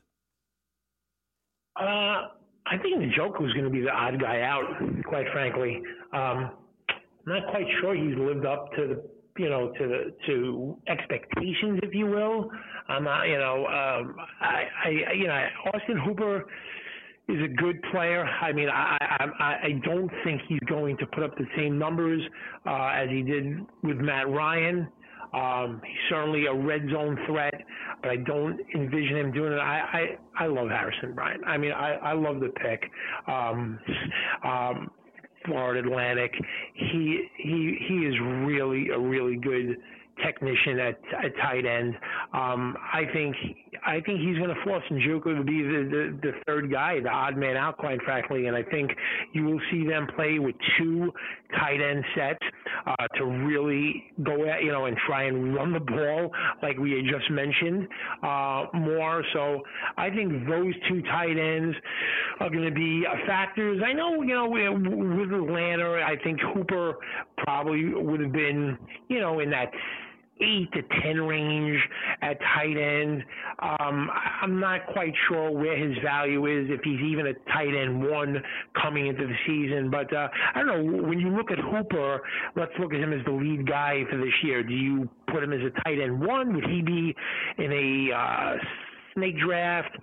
Uh, 1.80 1.84
I 2.68 2.78
think 2.82 2.98
Njoku 2.98 3.46
is 3.46 3.54
going 3.54 3.66
to 3.66 3.70
be 3.70 3.82
the 3.82 3.92
odd 3.92 4.20
guy 4.20 4.42
out, 4.42 4.64
quite 5.06 5.28
frankly. 5.32 5.82
Um, 6.14 6.52
I'm 6.90 7.34
not 7.34 7.48
quite 7.52 7.68
sure 7.82 7.96
he's 7.96 8.18
lived 8.18 8.46
up 8.46 8.72
to 8.74 8.88
the 8.88 9.04
you 9.38 9.50
know, 9.50 9.72
to 9.78 10.12
to 10.28 10.78
expectations, 10.88 11.80
if 11.84 11.94
you 11.94 12.06
will. 12.08 12.50
I'm 12.88 13.04
not, 13.04 13.24
you 13.26 13.38
know, 13.38 13.66
um, 13.68 14.16
I, 14.42 14.64
I, 14.86 14.90
you 15.14 15.28
know, 15.28 15.48
Austin 15.74 15.98
Hooper 15.98 16.46
is 17.28 17.42
a 17.44 17.48
good 17.48 17.82
player. 17.92 18.24
I 18.24 18.52
mean, 18.52 18.70
I, 18.70 18.98
I, 19.40 19.54
I 19.68 19.82
don't 19.84 20.12
think 20.24 20.42
he's 20.48 20.60
going 20.68 20.98
to 20.98 21.08
put 21.08 21.24
up 21.24 21.36
the 21.38 21.46
same 21.58 21.78
numbers 21.78 22.22
uh, 22.66 22.92
as 22.96 23.10
he 23.10 23.24
did 23.24 23.66
with 23.84 23.98
Matt 23.98 24.30
Ryan. 24.30 24.88
Um, 25.34 25.82
he's 25.84 25.98
certainly 26.10 26.46
a 26.46 26.54
red 26.54 26.88
zone 26.92 27.18
threat, 27.28 27.54
but 28.02 28.12
I 28.12 28.18
don't 28.18 28.60
envision 28.76 29.18
him 29.18 29.32
doing 29.34 29.54
it. 29.54 29.60
I, 29.60 30.18
I, 30.40 30.44
I 30.46 30.48
love 30.48 30.70
Harrison 30.70 31.14
Bryant. 31.14 31.44
I 31.46 31.58
mean, 31.58 31.72
I, 31.72 31.96
I 31.96 32.14
love 32.14 32.40
the 32.40 32.50
pick. 32.50 32.90
Um, 33.28 33.80
um, 34.46 34.92
Florida 35.46 35.88
Atlantic. 35.88 36.34
He 36.74 37.28
he 37.38 37.78
he 37.88 37.96
is 38.06 38.16
really 38.46 38.90
a 38.90 39.00
really 39.00 39.38
good 39.38 39.78
technician 40.24 40.80
at, 40.80 41.00
at 41.24 41.36
tight 41.38 41.66
end. 41.66 41.96
Um, 42.34 42.78
I 42.94 43.04
think 43.14 43.36
I 43.86 44.00
think 44.02 44.22
he's 44.22 44.38
going 44.38 44.50
to 44.50 44.64
force 44.64 44.84
Njoku 44.92 45.38
to 45.38 45.44
be 45.44 45.62
the, 45.62 45.90
the, 45.90 46.20
the 46.22 46.32
third 46.46 46.72
guy, 46.72 47.00
the 47.00 47.10
odd 47.10 47.38
man 47.38 47.58
out, 47.58 47.78
quite 47.78 48.02
frankly. 48.04 48.48
And 48.48 48.56
I 48.56 48.64
think 48.64 48.92
you 49.34 49.44
will 49.44 49.60
see 49.72 49.86
them 49.86 50.08
play 50.16 50.40
with 50.40 50.56
two 50.78 51.12
tight 51.60 51.82
end 51.82 52.04
sets 52.16 52.40
uh, 52.88 53.08
to 53.18 53.26
really 53.26 54.04
go 54.24 54.46
at 54.46 54.64
you 54.64 54.72
know 54.72 54.86
and 54.86 54.98
try 55.08 55.24
and 55.24 55.56
run 55.56 55.74
the 55.74 55.80
ball 55.80 56.32
like 56.62 56.78
we 56.78 56.92
had 56.92 57.06
just 57.06 57.30
mentioned 57.32 57.88
uh, 58.24 58.66
more. 58.74 59.24
So 59.34 59.62
I 59.98 60.10
think 60.10 60.48
those 60.48 60.74
two 60.90 61.02
tight 61.04 61.38
ends 61.38 61.76
are 62.40 62.50
going 62.50 62.66
to 62.66 62.76
be 62.76 63.04
factors. 63.26 63.82
I 63.86 63.94
know 63.94 64.22
you 64.22 64.34
know 64.34 64.48
with 64.50 65.32
Atlanta, 65.32 66.04
I 66.06 66.16
think 66.24 66.40
Hooper 66.54 66.96
probably 67.38 67.94
would 67.94 68.20
have 68.22 68.32
been 68.32 68.78
you 69.10 69.20
know 69.20 69.40
in 69.40 69.50
that 69.52 69.72
eight 70.42 70.72
to 70.74 70.82
ten 71.02 71.22
range 71.22 71.80
at 72.22 72.38
tight 72.56 72.78
end. 72.78 73.24
Um, 73.60 74.10
I'm 74.42 74.60
not 74.60 74.86
quite 74.88 75.14
sure 75.28 75.52
where 75.52 75.78
his 75.78 75.98
value 76.04 76.46
is 76.46 76.68
if 76.70 76.82
he's 76.84 77.00
even 77.02 77.28
a 77.28 77.34
tight 77.52 77.74
end 77.76 78.02
one 78.10 78.42
coming 78.82 79.08
into 79.08 79.26
the 79.26 79.36
season. 79.48 79.90
But 79.90 80.14
uh, 80.14 80.28
I 80.54 80.60
don't 80.60 80.68
know. 80.68 81.08
When 81.08 81.20
you 81.20 81.30
look 81.30 81.52
at 81.52 81.60
Hooper, 81.60 82.22
let's 82.56 82.72
look 82.80 82.94
at 82.94 83.00
him 83.00 83.14
as 83.14 83.24
the 83.26 83.32
lead 83.32 83.68
guy 83.68 84.04
for 84.10 84.18
this 84.18 84.34
year. 84.44 84.64
Do 84.64 84.74
you 84.74 85.10
put 85.32 85.44
him 85.44 85.54
as 85.54 85.62
a 85.62 85.82
tight 85.84 86.00
end 86.02 86.20
one? 86.20 86.54
Would 86.54 86.66
he 86.66 86.82
be 86.82 87.16
in 87.58 87.72
a 87.72 88.16
uh, 88.16 88.58
snake 89.14 89.40
draft? 89.40 89.96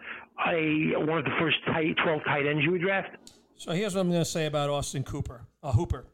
A 0.49 0.93
one 0.97 1.19
of 1.19 1.25
the 1.25 1.37
first 1.39 1.57
tight, 1.67 1.95
12 2.03 2.21
tight 2.25 2.47
ends 2.47 2.65
you 2.65 2.73
would 2.73 2.81
draft? 2.81 3.11
So 3.57 3.73
here's 3.73 3.95
what 3.95 4.01
I'm 4.01 4.09
going 4.09 4.23
to 4.23 4.25
say 4.25 4.47
about 4.47 4.71
Austin 4.71 5.05
Cooper. 5.05 5.47
Uh, 5.63 5.73
Hooper. 5.73 6.07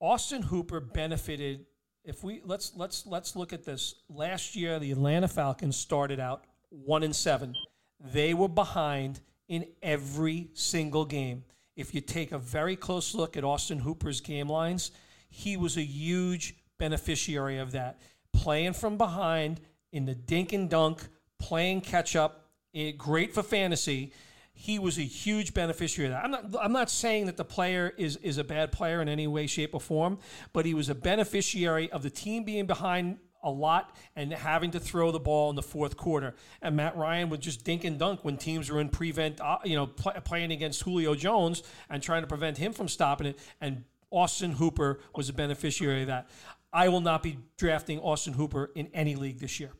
Austin 0.00 0.42
Hooper 0.42 0.80
benefited 0.80 1.66
if 2.08 2.24
we 2.24 2.40
let's 2.44 2.72
let's 2.74 3.06
let's 3.06 3.36
look 3.36 3.52
at 3.52 3.64
this. 3.64 3.94
Last 4.08 4.56
year, 4.56 4.78
the 4.78 4.90
Atlanta 4.90 5.28
Falcons 5.28 5.76
started 5.76 6.18
out 6.18 6.44
one 6.70 7.02
and 7.02 7.14
seven. 7.14 7.54
They 8.00 8.32
were 8.32 8.48
behind 8.48 9.20
in 9.46 9.66
every 9.82 10.48
single 10.54 11.04
game. 11.04 11.44
If 11.76 11.94
you 11.94 12.00
take 12.00 12.32
a 12.32 12.38
very 12.38 12.76
close 12.76 13.14
look 13.14 13.36
at 13.36 13.44
Austin 13.44 13.78
Hooper's 13.78 14.20
game 14.20 14.48
lines, 14.48 14.90
he 15.28 15.56
was 15.56 15.76
a 15.76 15.82
huge 15.82 16.56
beneficiary 16.78 17.58
of 17.58 17.72
that. 17.72 18.00
Playing 18.32 18.72
from 18.72 18.96
behind 18.96 19.60
in 19.92 20.06
the 20.06 20.14
dink 20.14 20.52
and 20.52 20.68
dunk, 20.68 21.06
playing 21.38 21.82
catch 21.82 22.16
up, 22.16 22.46
eh, 22.74 22.92
great 22.92 23.34
for 23.34 23.42
fantasy 23.42 24.12
he 24.60 24.80
was 24.80 24.98
a 24.98 25.02
huge 25.02 25.54
beneficiary 25.54 26.10
of 26.10 26.16
that. 26.16 26.24
I'm 26.24 26.30
not, 26.32 26.44
I'm 26.60 26.72
not 26.72 26.90
saying 26.90 27.26
that 27.26 27.36
the 27.36 27.44
player 27.44 27.94
is, 27.96 28.16
is 28.16 28.38
a 28.38 28.44
bad 28.44 28.72
player 28.72 29.00
in 29.00 29.08
any 29.08 29.28
way, 29.28 29.46
shape, 29.46 29.72
or 29.72 29.80
form, 29.80 30.18
but 30.52 30.66
he 30.66 30.74
was 30.74 30.88
a 30.88 30.96
beneficiary 30.96 31.88
of 31.92 32.02
the 32.02 32.10
team 32.10 32.42
being 32.42 32.66
behind 32.66 33.18
a 33.44 33.50
lot 33.50 33.94
and 34.16 34.32
having 34.32 34.72
to 34.72 34.80
throw 34.80 35.12
the 35.12 35.20
ball 35.20 35.48
in 35.48 35.54
the 35.54 35.62
fourth 35.62 35.96
quarter. 35.96 36.34
And 36.60 36.74
Matt 36.74 36.96
Ryan 36.96 37.30
would 37.30 37.40
just 37.40 37.62
dink 37.62 37.84
and 37.84 38.00
dunk 38.00 38.24
when 38.24 38.36
teams 38.36 38.68
were 38.68 38.80
in 38.80 38.88
prevent, 38.88 39.40
uh, 39.40 39.58
you 39.64 39.76
know, 39.76 39.86
play, 39.86 40.14
playing 40.24 40.50
against 40.50 40.82
Julio 40.82 41.14
Jones 41.14 41.62
and 41.88 42.02
trying 42.02 42.22
to 42.22 42.28
prevent 42.28 42.58
him 42.58 42.72
from 42.72 42.88
stopping 42.88 43.28
it. 43.28 43.38
And 43.60 43.84
Austin 44.10 44.50
Hooper 44.50 44.98
was 45.14 45.28
a 45.28 45.32
beneficiary 45.32 46.00
of 46.00 46.08
that. 46.08 46.28
I 46.72 46.88
will 46.88 47.00
not 47.00 47.22
be 47.22 47.38
drafting 47.56 48.00
Austin 48.00 48.32
Hooper 48.32 48.72
in 48.74 48.88
any 48.92 49.14
league 49.14 49.38
this 49.38 49.60
year. 49.60 49.70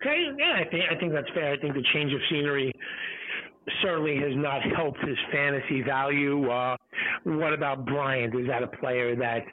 Okay, 0.00 0.30
yeah, 0.36 0.64
I 0.66 0.68
think 0.68 0.84
I 0.90 0.98
think 0.98 1.12
that's 1.12 1.28
fair. 1.34 1.52
I 1.52 1.58
think 1.58 1.74
the 1.74 1.84
change 1.92 2.12
of 2.12 2.20
scenery 2.30 2.72
certainly 3.82 4.16
has 4.16 4.34
not 4.34 4.62
helped 4.76 5.00
his 5.06 5.16
fantasy 5.32 5.82
value. 5.82 6.50
Uh, 6.50 6.76
what 7.24 7.52
about 7.52 7.86
Bryant? 7.86 8.34
Is 8.34 8.46
that 8.48 8.62
a 8.62 8.66
player 8.66 9.16
that 9.16 9.44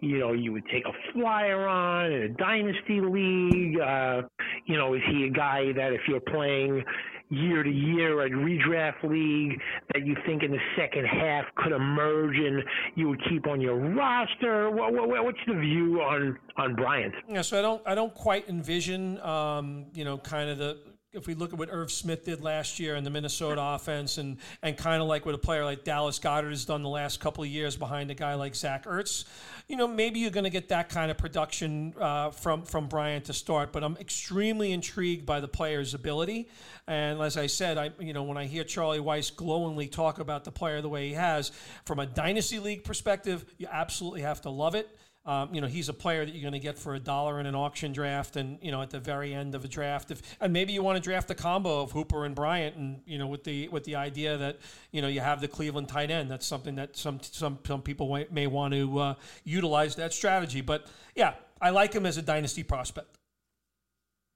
you 0.00 0.18
know 0.18 0.32
you 0.32 0.52
would 0.52 0.66
take 0.72 0.84
a 0.86 1.12
flyer 1.12 1.66
on 1.66 2.12
in 2.12 2.22
a 2.22 2.28
dynasty 2.28 3.00
league? 3.00 3.80
Uh, 3.80 4.22
you 4.66 4.76
know, 4.76 4.94
is 4.94 5.02
he 5.10 5.24
a 5.24 5.30
guy 5.30 5.72
that 5.72 5.92
if 5.92 6.00
you're 6.08 6.20
playing 6.20 6.84
year 7.30 7.62
to 7.62 7.70
year 7.70 8.24
at 8.24 8.30
redraft 8.30 9.02
league 9.02 9.60
that 9.92 10.06
you 10.06 10.16
think 10.26 10.42
in 10.42 10.52
the 10.52 10.60
second 10.76 11.04
half 11.06 11.44
could 11.56 11.72
emerge 11.72 12.36
and 12.36 12.62
you 12.94 13.08
would 13.08 13.20
keep 13.28 13.46
on 13.46 13.60
your 13.60 13.76
roster? 13.76 14.70
What, 14.70 14.92
what, 14.92 15.08
what's 15.08 15.38
the 15.46 15.54
view 15.54 16.00
on 16.00 16.38
on 16.56 16.74
Bryant? 16.74 17.14
Yeah, 17.28 17.42
so 17.42 17.58
I 17.58 17.62
don't 17.62 17.82
I 17.86 17.94
don't 17.94 18.14
quite 18.14 18.48
envision 18.48 19.20
um, 19.20 19.86
you 19.94 20.04
know 20.04 20.18
kind 20.18 20.50
of 20.50 20.58
the 20.58 20.78
if 21.12 21.26
we 21.26 21.34
look 21.34 21.52
at 21.52 21.58
what 21.58 21.68
Irv 21.70 21.90
Smith 21.90 22.24
did 22.24 22.42
last 22.42 22.78
year 22.78 22.94
in 22.96 23.04
the 23.04 23.10
Minnesota 23.10 23.60
offense, 23.62 24.18
and 24.18 24.36
and 24.62 24.76
kind 24.76 25.00
of 25.00 25.08
like 25.08 25.24
what 25.24 25.34
a 25.34 25.38
player 25.38 25.64
like 25.64 25.84
Dallas 25.84 26.18
Goedert 26.18 26.50
has 26.50 26.64
done 26.64 26.82
the 26.82 26.88
last 26.88 27.20
couple 27.20 27.42
of 27.44 27.50
years 27.50 27.76
behind 27.76 28.10
a 28.10 28.14
guy 28.14 28.34
like 28.34 28.54
Zach 28.54 28.84
Ertz, 28.84 29.24
you 29.68 29.76
know, 29.76 29.88
maybe 29.88 30.20
you're 30.20 30.30
going 30.30 30.44
to 30.44 30.50
get 30.50 30.68
that 30.68 30.88
kind 30.88 31.10
of 31.10 31.18
production 31.18 31.94
uh, 32.00 32.30
from 32.30 32.62
from 32.62 32.88
Bryant 32.88 33.24
to 33.26 33.32
start. 33.32 33.72
But 33.72 33.82
I'm 33.82 33.96
extremely 33.96 34.72
intrigued 34.72 35.26
by 35.26 35.40
the 35.40 35.48
player's 35.48 35.94
ability, 35.94 36.48
and 36.86 37.20
as 37.20 37.36
I 37.36 37.46
said, 37.46 37.78
I 37.78 37.90
you 37.98 38.12
know 38.12 38.24
when 38.24 38.36
I 38.36 38.46
hear 38.46 38.64
Charlie 38.64 39.00
Weis 39.00 39.34
glowingly 39.34 39.88
talk 39.88 40.18
about 40.18 40.44
the 40.44 40.52
player 40.52 40.80
the 40.80 40.88
way 40.88 41.08
he 41.08 41.14
has 41.14 41.52
from 41.84 41.98
a 41.98 42.06
dynasty 42.06 42.58
league 42.58 42.84
perspective, 42.84 43.44
you 43.58 43.68
absolutely 43.70 44.22
have 44.22 44.40
to 44.42 44.50
love 44.50 44.74
it. 44.74 44.88
Um, 45.26 45.52
you 45.52 45.60
know, 45.60 45.66
he's 45.66 45.88
a 45.88 45.92
player 45.92 46.24
that 46.24 46.32
you're 46.32 46.42
going 46.42 46.52
to 46.52 46.60
get 46.60 46.78
for 46.78 46.94
a 46.94 47.00
dollar 47.00 47.40
in 47.40 47.46
an 47.46 47.54
auction 47.56 47.92
draft, 47.92 48.36
and 48.36 48.58
you 48.62 48.70
know, 48.70 48.80
at 48.80 48.90
the 48.90 49.00
very 49.00 49.34
end 49.34 49.54
of 49.56 49.64
a 49.64 49.68
draft, 49.68 50.12
if 50.12 50.22
and 50.40 50.52
maybe 50.52 50.72
you 50.72 50.82
want 50.82 50.96
to 50.96 51.02
draft 51.02 51.28
a 51.30 51.34
combo 51.34 51.80
of 51.82 51.90
Hooper 51.90 52.24
and 52.24 52.34
Bryant, 52.34 52.76
and 52.76 53.00
you 53.06 53.18
know, 53.18 53.26
with 53.26 53.42
the 53.42 53.68
with 53.68 53.84
the 53.84 53.96
idea 53.96 54.36
that 54.36 54.58
you 54.92 55.02
know 55.02 55.08
you 55.08 55.20
have 55.20 55.40
the 55.40 55.48
Cleveland 55.48 55.88
tight 55.88 56.10
end. 56.10 56.30
That's 56.30 56.46
something 56.46 56.76
that 56.76 56.96
some 56.96 57.18
some 57.22 57.58
some 57.66 57.82
people 57.82 58.24
may 58.30 58.46
want 58.46 58.72
to 58.74 58.98
uh, 58.98 59.14
utilize 59.44 59.96
that 59.96 60.12
strategy. 60.12 60.60
But 60.60 60.86
yeah, 61.16 61.34
I 61.60 61.70
like 61.70 61.92
him 61.92 62.06
as 62.06 62.16
a 62.16 62.22
dynasty 62.22 62.62
prospect. 62.62 63.18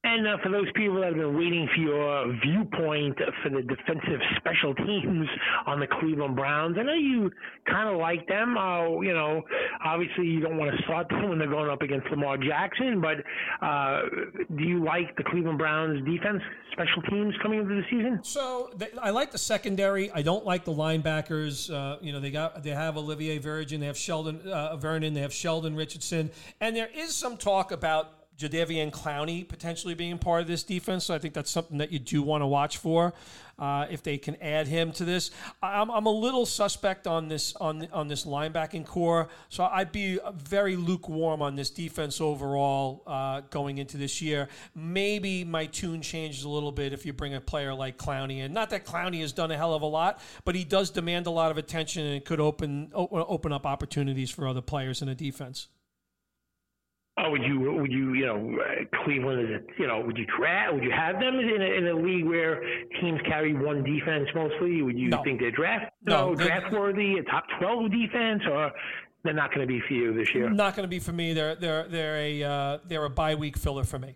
And 0.03 0.27
uh, 0.27 0.37
for 0.41 0.49
those 0.49 0.65
people 0.73 0.95
that 0.95 1.09
have 1.09 1.15
been 1.15 1.37
waiting 1.37 1.69
for 1.75 1.79
your 1.79 2.35
viewpoint 2.43 3.19
for 3.43 3.49
the 3.49 3.61
defensive 3.61 4.19
special 4.37 4.73
teams 4.73 5.27
on 5.67 5.79
the 5.79 5.85
Cleveland 5.85 6.35
Browns, 6.35 6.75
I 6.79 6.83
know 6.83 6.93
you 6.93 7.29
kind 7.69 7.87
of 7.87 7.97
like 7.99 8.27
them. 8.27 8.57
Uh, 8.57 8.99
you 9.01 9.13
know, 9.13 9.43
obviously 9.85 10.25
you 10.25 10.39
don't 10.39 10.57
want 10.57 10.75
to 10.75 10.83
start 10.83 11.07
them 11.09 11.29
when 11.29 11.37
they're 11.37 11.47
going 11.47 11.69
up 11.69 11.83
against 11.83 12.07
Lamar 12.09 12.37
Jackson, 12.37 12.99
but 12.99 13.17
uh, 13.63 14.01
do 14.57 14.63
you 14.63 14.83
like 14.83 15.15
the 15.17 15.23
Cleveland 15.23 15.59
Browns 15.59 16.03
defense 16.03 16.41
special 16.71 17.03
teams 17.03 17.35
coming 17.43 17.59
into 17.59 17.75
the 17.75 17.83
season? 17.91 18.21
So 18.23 18.71
they, 18.75 18.87
I 18.99 19.11
like 19.11 19.29
the 19.31 19.37
secondary. 19.37 20.11
I 20.11 20.23
don't 20.23 20.45
like 20.45 20.65
the 20.65 20.73
linebackers. 20.73 21.71
Uh, 21.71 21.97
you 22.01 22.11
know, 22.11 22.19
they 22.19 22.31
got 22.31 22.63
they 22.63 22.71
have 22.71 22.97
Olivier 22.97 23.37
Virgin, 23.37 23.79
they 23.79 23.87
have 23.87 23.97
Sheldon 23.97 24.41
uh, 24.49 24.77
Vernon, 24.77 25.13
they 25.13 25.21
have 25.21 25.33
Sheldon 25.33 25.75
Richardson, 25.75 26.31
and 26.59 26.75
there 26.75 26.89
is 26.91 27.15
some 27.15 27.37
talk 27.37 27.71
about 27.71 28.20
Jadeveon 28.41 28.91
Clowney 28.91 29.47
potentially 29.47 29.93
being 29.93 30.17
part 30.17 30.41
of 30.41 30.47
this 30.47 30.63
defense. 30.63 31.05
So 31.05 31.13
I 31.13 31.19
think 31.19 31.33
that's 31.33 31.51
something 31.51 31.77
that 31.77 31.91
you 31.91 31.99
do 31.99 32.23
want 32.23 32.41
to 32.41 32.47
watch 32.47 32.77
for 32.77 33.13
uh, 33.61 33.85
if 33.89 34.01
they 34.01 34.17
can 34.17 34.35
add 34.41 34.67
him 34.67 34.91
to 34.93 35.05
this. 35.05 35.29
I'm, 35.61 35.91
I'm 35.91 36.07
a 36.07 36.11
little 36.11 36.45
suspect 36.45 37.05
on 37.05 37.27
this 37.27 37.55
on 37.57 37.87
on 37.93 38.07
this 38.07 38.25
linebacking 38.25 38.85
corps, 38.85 39.29
so 39.49 39.63
I'd 39.63 39.91
be 39.91 40.19
very 40.33 40.75
lukewarm 40.75 41.41
on 41.41 41.55
this 41.55 41.69
defense 41.69 42.19
overall 42.19 43.03
uh, 43.05 43.41
going 43.51 43.77
into 43.77 43.97
this 43.97 44.21
year. 44.21 44.49
Maybe 44.75 45.43
my 45.43 45.67
tune 45.67 46.01
changes 46.01 46.43
a 46.43 46.49
little 46.49 46.71
bit 46.71 46.91
if 46.91 47.05
you 47.05 47.13
bring 47.13 47.35
a 47.35 47.41
player 47.41 47.73
like 47.73 47.97
Clowney 47.97 48.39
in. 48.39 48.51
Not 48.51 48.71
that 48.71 48.85
Clowney 48.85 49.21
has 49.21 49.31
done 49.31 49.51
a 49.51 49.57
hell 49.57 49.75
of 49.75 49.83
a 49.83 49.85
lot, 49.85 50.19
but 50.43 50.55
he 50.55 50.63
does 50.63 50.89
demand 50.89 51.27
a 51.27 51.31
lot 51.31 51.51
of 51.51 51.57
attention 51.57 52.05
and 52.05 52.15
it 52.15 52.25
could 52.25 52.39
open 52.39 52.91
open 52.93 53.53
up 53.53 53.65
opportunities 53.65 54.31
for 54.31 54.47
other 54.47 54.61
players 54.61 55.01
in 55.01 55.07
the 55.07 55.15
defense. 55.15 55.67
Oh, 57.17 57.29
would 57.31 57.43
you 57.43 57.59
would 57.59 57.91
you 57.91 58.13
you 58.13 58.25
know 58.25 58.57
Cleveland 59.03 59.41
is 59.41 59.55
it 59.55 59.67
you 59.77 59.85
know 59.85 59.99
would 59.99 60.17
you 60.17 60.25
draft 60.37 60.73
would 60.73 60.83
you 60.83 60.91
have 60.91 61.19
them 61.19 61.39
in 61.39 61.61
a, 61.61 61.65
in 61.65 61.87
a 61.87 61.93
league 61.93 62.25
where 62.25 62.61
teams 63.01 63.19
carry 63.27 63.53
one 63.53 63.83
defense 63.83 64.29
mostly? 64.33 64.81
Would 64.81 64.97
you 64.97 65.09
no. 65.09 65.21
think 65.23 65.41
they're 65.41 65.51
draft 65.51 65.91
no, 66.03 66.33
draft 66.35 66.71
worthy 66.71 67.17
a 67.17 67.23
top 67.23 67.43
twelve 67.59 67.91
defense 67.91 68.43
or 68.49 68.71
they're 69.23 69.33
not 69.33 69.53
going 69.53 69.67
to 69.67 69.71
be 69.71 69.81
for 69.87 69.93
you 69.93 70.13
this 70.13 70.33
year? 70.33 70.49
Not 70.49 70.75
going 70.75 70.85
to 70.85 70.89
be 70.89 70.99
for 70.99 71.11
me. 71.11 71.33
They're 71.33 71.55
they're 71.55 71.87
they're 71.87 72.15
a 72.15 72.43
uh, 72.43 72.77
they're 72.87 73.05
a 73.05 73.09
bye 73.09 73.35
week 73.35 73.57
filler 73.57 73.83
for 73.83 73.99
me. 73.99 74.15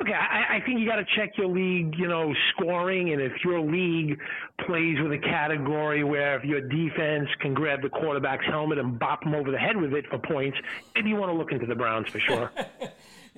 Okay, 0.00 0.12
I, 0.12 0.56
I 0.56 0.60
think 0.66 0.78
you 0.78 0.86
got 0.86 0.96
to 0.96 1.06
check 1.16 1.38
your 1.38 1.46
league, 1.46 1.94
you 1.96 2.06
know, 2.06 2.34
scoring, 2.52 3.12
and 3.12 3.20
if 3.20 3.32
your 3.42 3.60
league 3.60 4.18
plays 4.66 4.98
with 5.00 5.12
a 5.12 5.18
category 5.18 6.04
where 6.04 6.38
if 6.38 6.44
your 6.44 6.60
defense 6.60 7.28
can 7.40 7.54
grab 7.54 7.80
the 7.80 7.88
quarterback's 7.88 8.44
helmet 8.44 8.78
and 8.78 8.98
bop 8.98 9.24
him 9.24 9.34
over 9.34 9.50
the 9.50 9.58
head 9.58 9.76
with 9.78 9.94
it 9.94 10.04
for 10.10 10.18
points, 10.18 10.58
maybe 10.94 11.08
you 11.08 11.16
want 11.16 11.30
to 11.30 11.36
look 11.36 11.50
into 11.50 11.64
the 11.64 11.74
Browns 11.74 12.08
for 12.10 12.20
sure. 12.20 12.50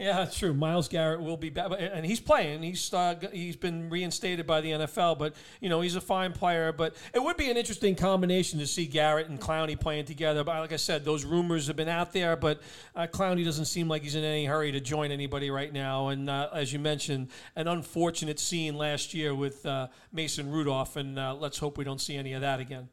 Yeah, 0.03 0.17
that's 0.17 0.37
true. 0.37 0.53
Myles 0.53 0.89
Garrett 0.89 1.21
will 1.21 1.37
be 1.37 1.49
back, 1.49 1.71
and 1.79 2.05
he's 2.05 2.19
playing. 2.19 2.65
He's 2.65 2.93
uh, 2.93 3.15
he's 3.33 3.55
been 3.55 3.89
reinstated 3.89 4.49
by 4.49 4.61
the 4.61 4.73
NFL, 4.73 5.17
but 5.17 5.33
you 5.61 5.69
know 5.69 5.81
he's 5.81 5.95
a 5.95 6.01
fine 6.01 6.33
player. 6.33 6.73
But 6.73 6.97
it 7.15 7.23
would 7.23 7.37
be 7.37 7.49
an 7.53 7.57
interesting 7.57 7.95
combination 7.95 8.59
to 8.59 8.67
see 8.67 8.87
Garrett 8.87 9.29
and 9.29 9.41
Clowney 9.41 9.79
playing 9.79 10.07
together. 10.07 10.43
But 10.43 10.59
like 10.59 10.73
I 10.73 10.77
said, 10.77 11.05
those 11.05 11.25
rumors 11.25 11.69
have 11.69 11.77
been 11.77 11.89
out 11.89 12.13
there, 12.13 12.35
but 12.35 12.61
uh, 12.97 13.07
Clowney 13.07 13.45
doesn't 13.45 13.67
seem 13.67 13.87
like 13.87 14.03
he's 14.03 14.17
in 14.17 14.25
any 14.25 14.45
hurry 14.45 14.73
to 14.73 14.81
join 14.81 15.13
anybody 15.13 15.53
right 15.53 15.73
now. 15.73 16.09
And 16.09 16.29
uh, 16.29 16.49
as 16.53 16.73
you 16.73 16.81
mentioned, 16.81 17.29
an 17.55 17.69
unfortunate 17.69 18.41
scene 18.41 18.77
last 18.77 19.15
year 19.15 19.37
with 19.37 19.65
uh, 19.65 19.87
Mason 20.13 20.51
Rudolph, 20.51 20.97
and 20.97 21.17
uh, 21.17 21.33
let's 21.37 21.59
hope 21.59 21.79
we 21.79 21.85
don't 21.85 22.01
see 22.01 22.17
any 22.17 22.33
of 22.33 22.41
that 22.41 22.59
again. 22.59 22.89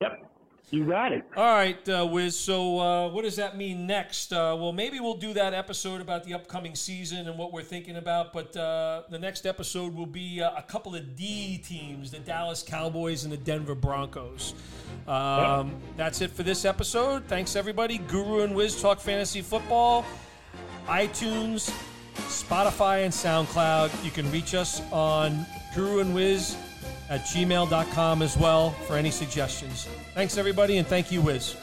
Yep. 0.00 0.35
You 0.70 0.84
got 0.84 1.12
it. 1.12 1.24
All 1.36 1.44
right, 1.44 1.88
uh, 1.88 2.04
Wiz. 2.10 2.36
So, 2.36 2.80
uh, 2.80 3.08
what 3.10 3.22
does 3.22 3.36
that 3.36 3.56
mean 3.56 3.86
next? 3.86 4.32
Uh, 4.32 4.56
well, 4.58 4.72
maybe 4.72 4.98
we'll 4.98 5.14
do 5.16 5.32
that 5.34 5.54
episode 5.54 6.00
about 6.00 6.24
the 6.24 6.34
upcoming 6.34 6.74
season 6.74 7.28
and 7.28 7.38
what 7.38 7.52
we're 7.52 7.62
thinking 7.62 7.96
about. 7.96 8.32
But 8.32 8.56
uh, 8.56 9.02
the 9.08 9.18
next 9.18 9.46
episode 9.46 9.94
will 9.94 10.06
be 10.06 10.42
uh, 10.42 10.50
a 10.56 10.62
couple 10.62 10.96
of 10.96 11.14
D 11.14 11.58
teams 11.58 12.10
the 12.10 12.18
Dallas 12.18 12.64
Cowboys 12.64 13.22
and 13.22 13.32
the 13.32 13.36
Denver 13.36 13.76
Broncos. 13.76 14.54
Um, 15.06 15.76
That's 15.96 16.20
it 16.20 16.32
for 16.32 16.42
this 16.42 16.64
episode. 16.64 17.24
Thanks, 17.28 17.54
everybody. 17.54 17.98
Guru 17.98 18.40
and 18.40 18.52
Wiz 18.52 18.82
talk 18.82 18.98
fantasy 18.98 19.42
football, 19.42 20.04
iTunes, 20.88 21.72
Spotify, 22.26 23.04
and 23.04 23.14
SoundCloud. 23.14 24.04
You 24.04 24.10
can 24.10 24.28
reach 24.32 24.52
us 24.54 24.82
on 24.90 25.46
Guru 25.76 26.00
and 26.00 26.12
Wiz 26.12 26.56
at 27.08 27.22
gmail.com 27.22 28.22
as 28.22 28.36
well 28.36 28.70
for 28.70 28.96
any 28.96 29.10
suggestions. 29.10 29.88
Thanks, 30.14 30.36
everybody, 30.36 30.78
and 30.78 30.86
thank 30.86 31.12
you, 31.12 31.20
Wiz. 31.20 31.56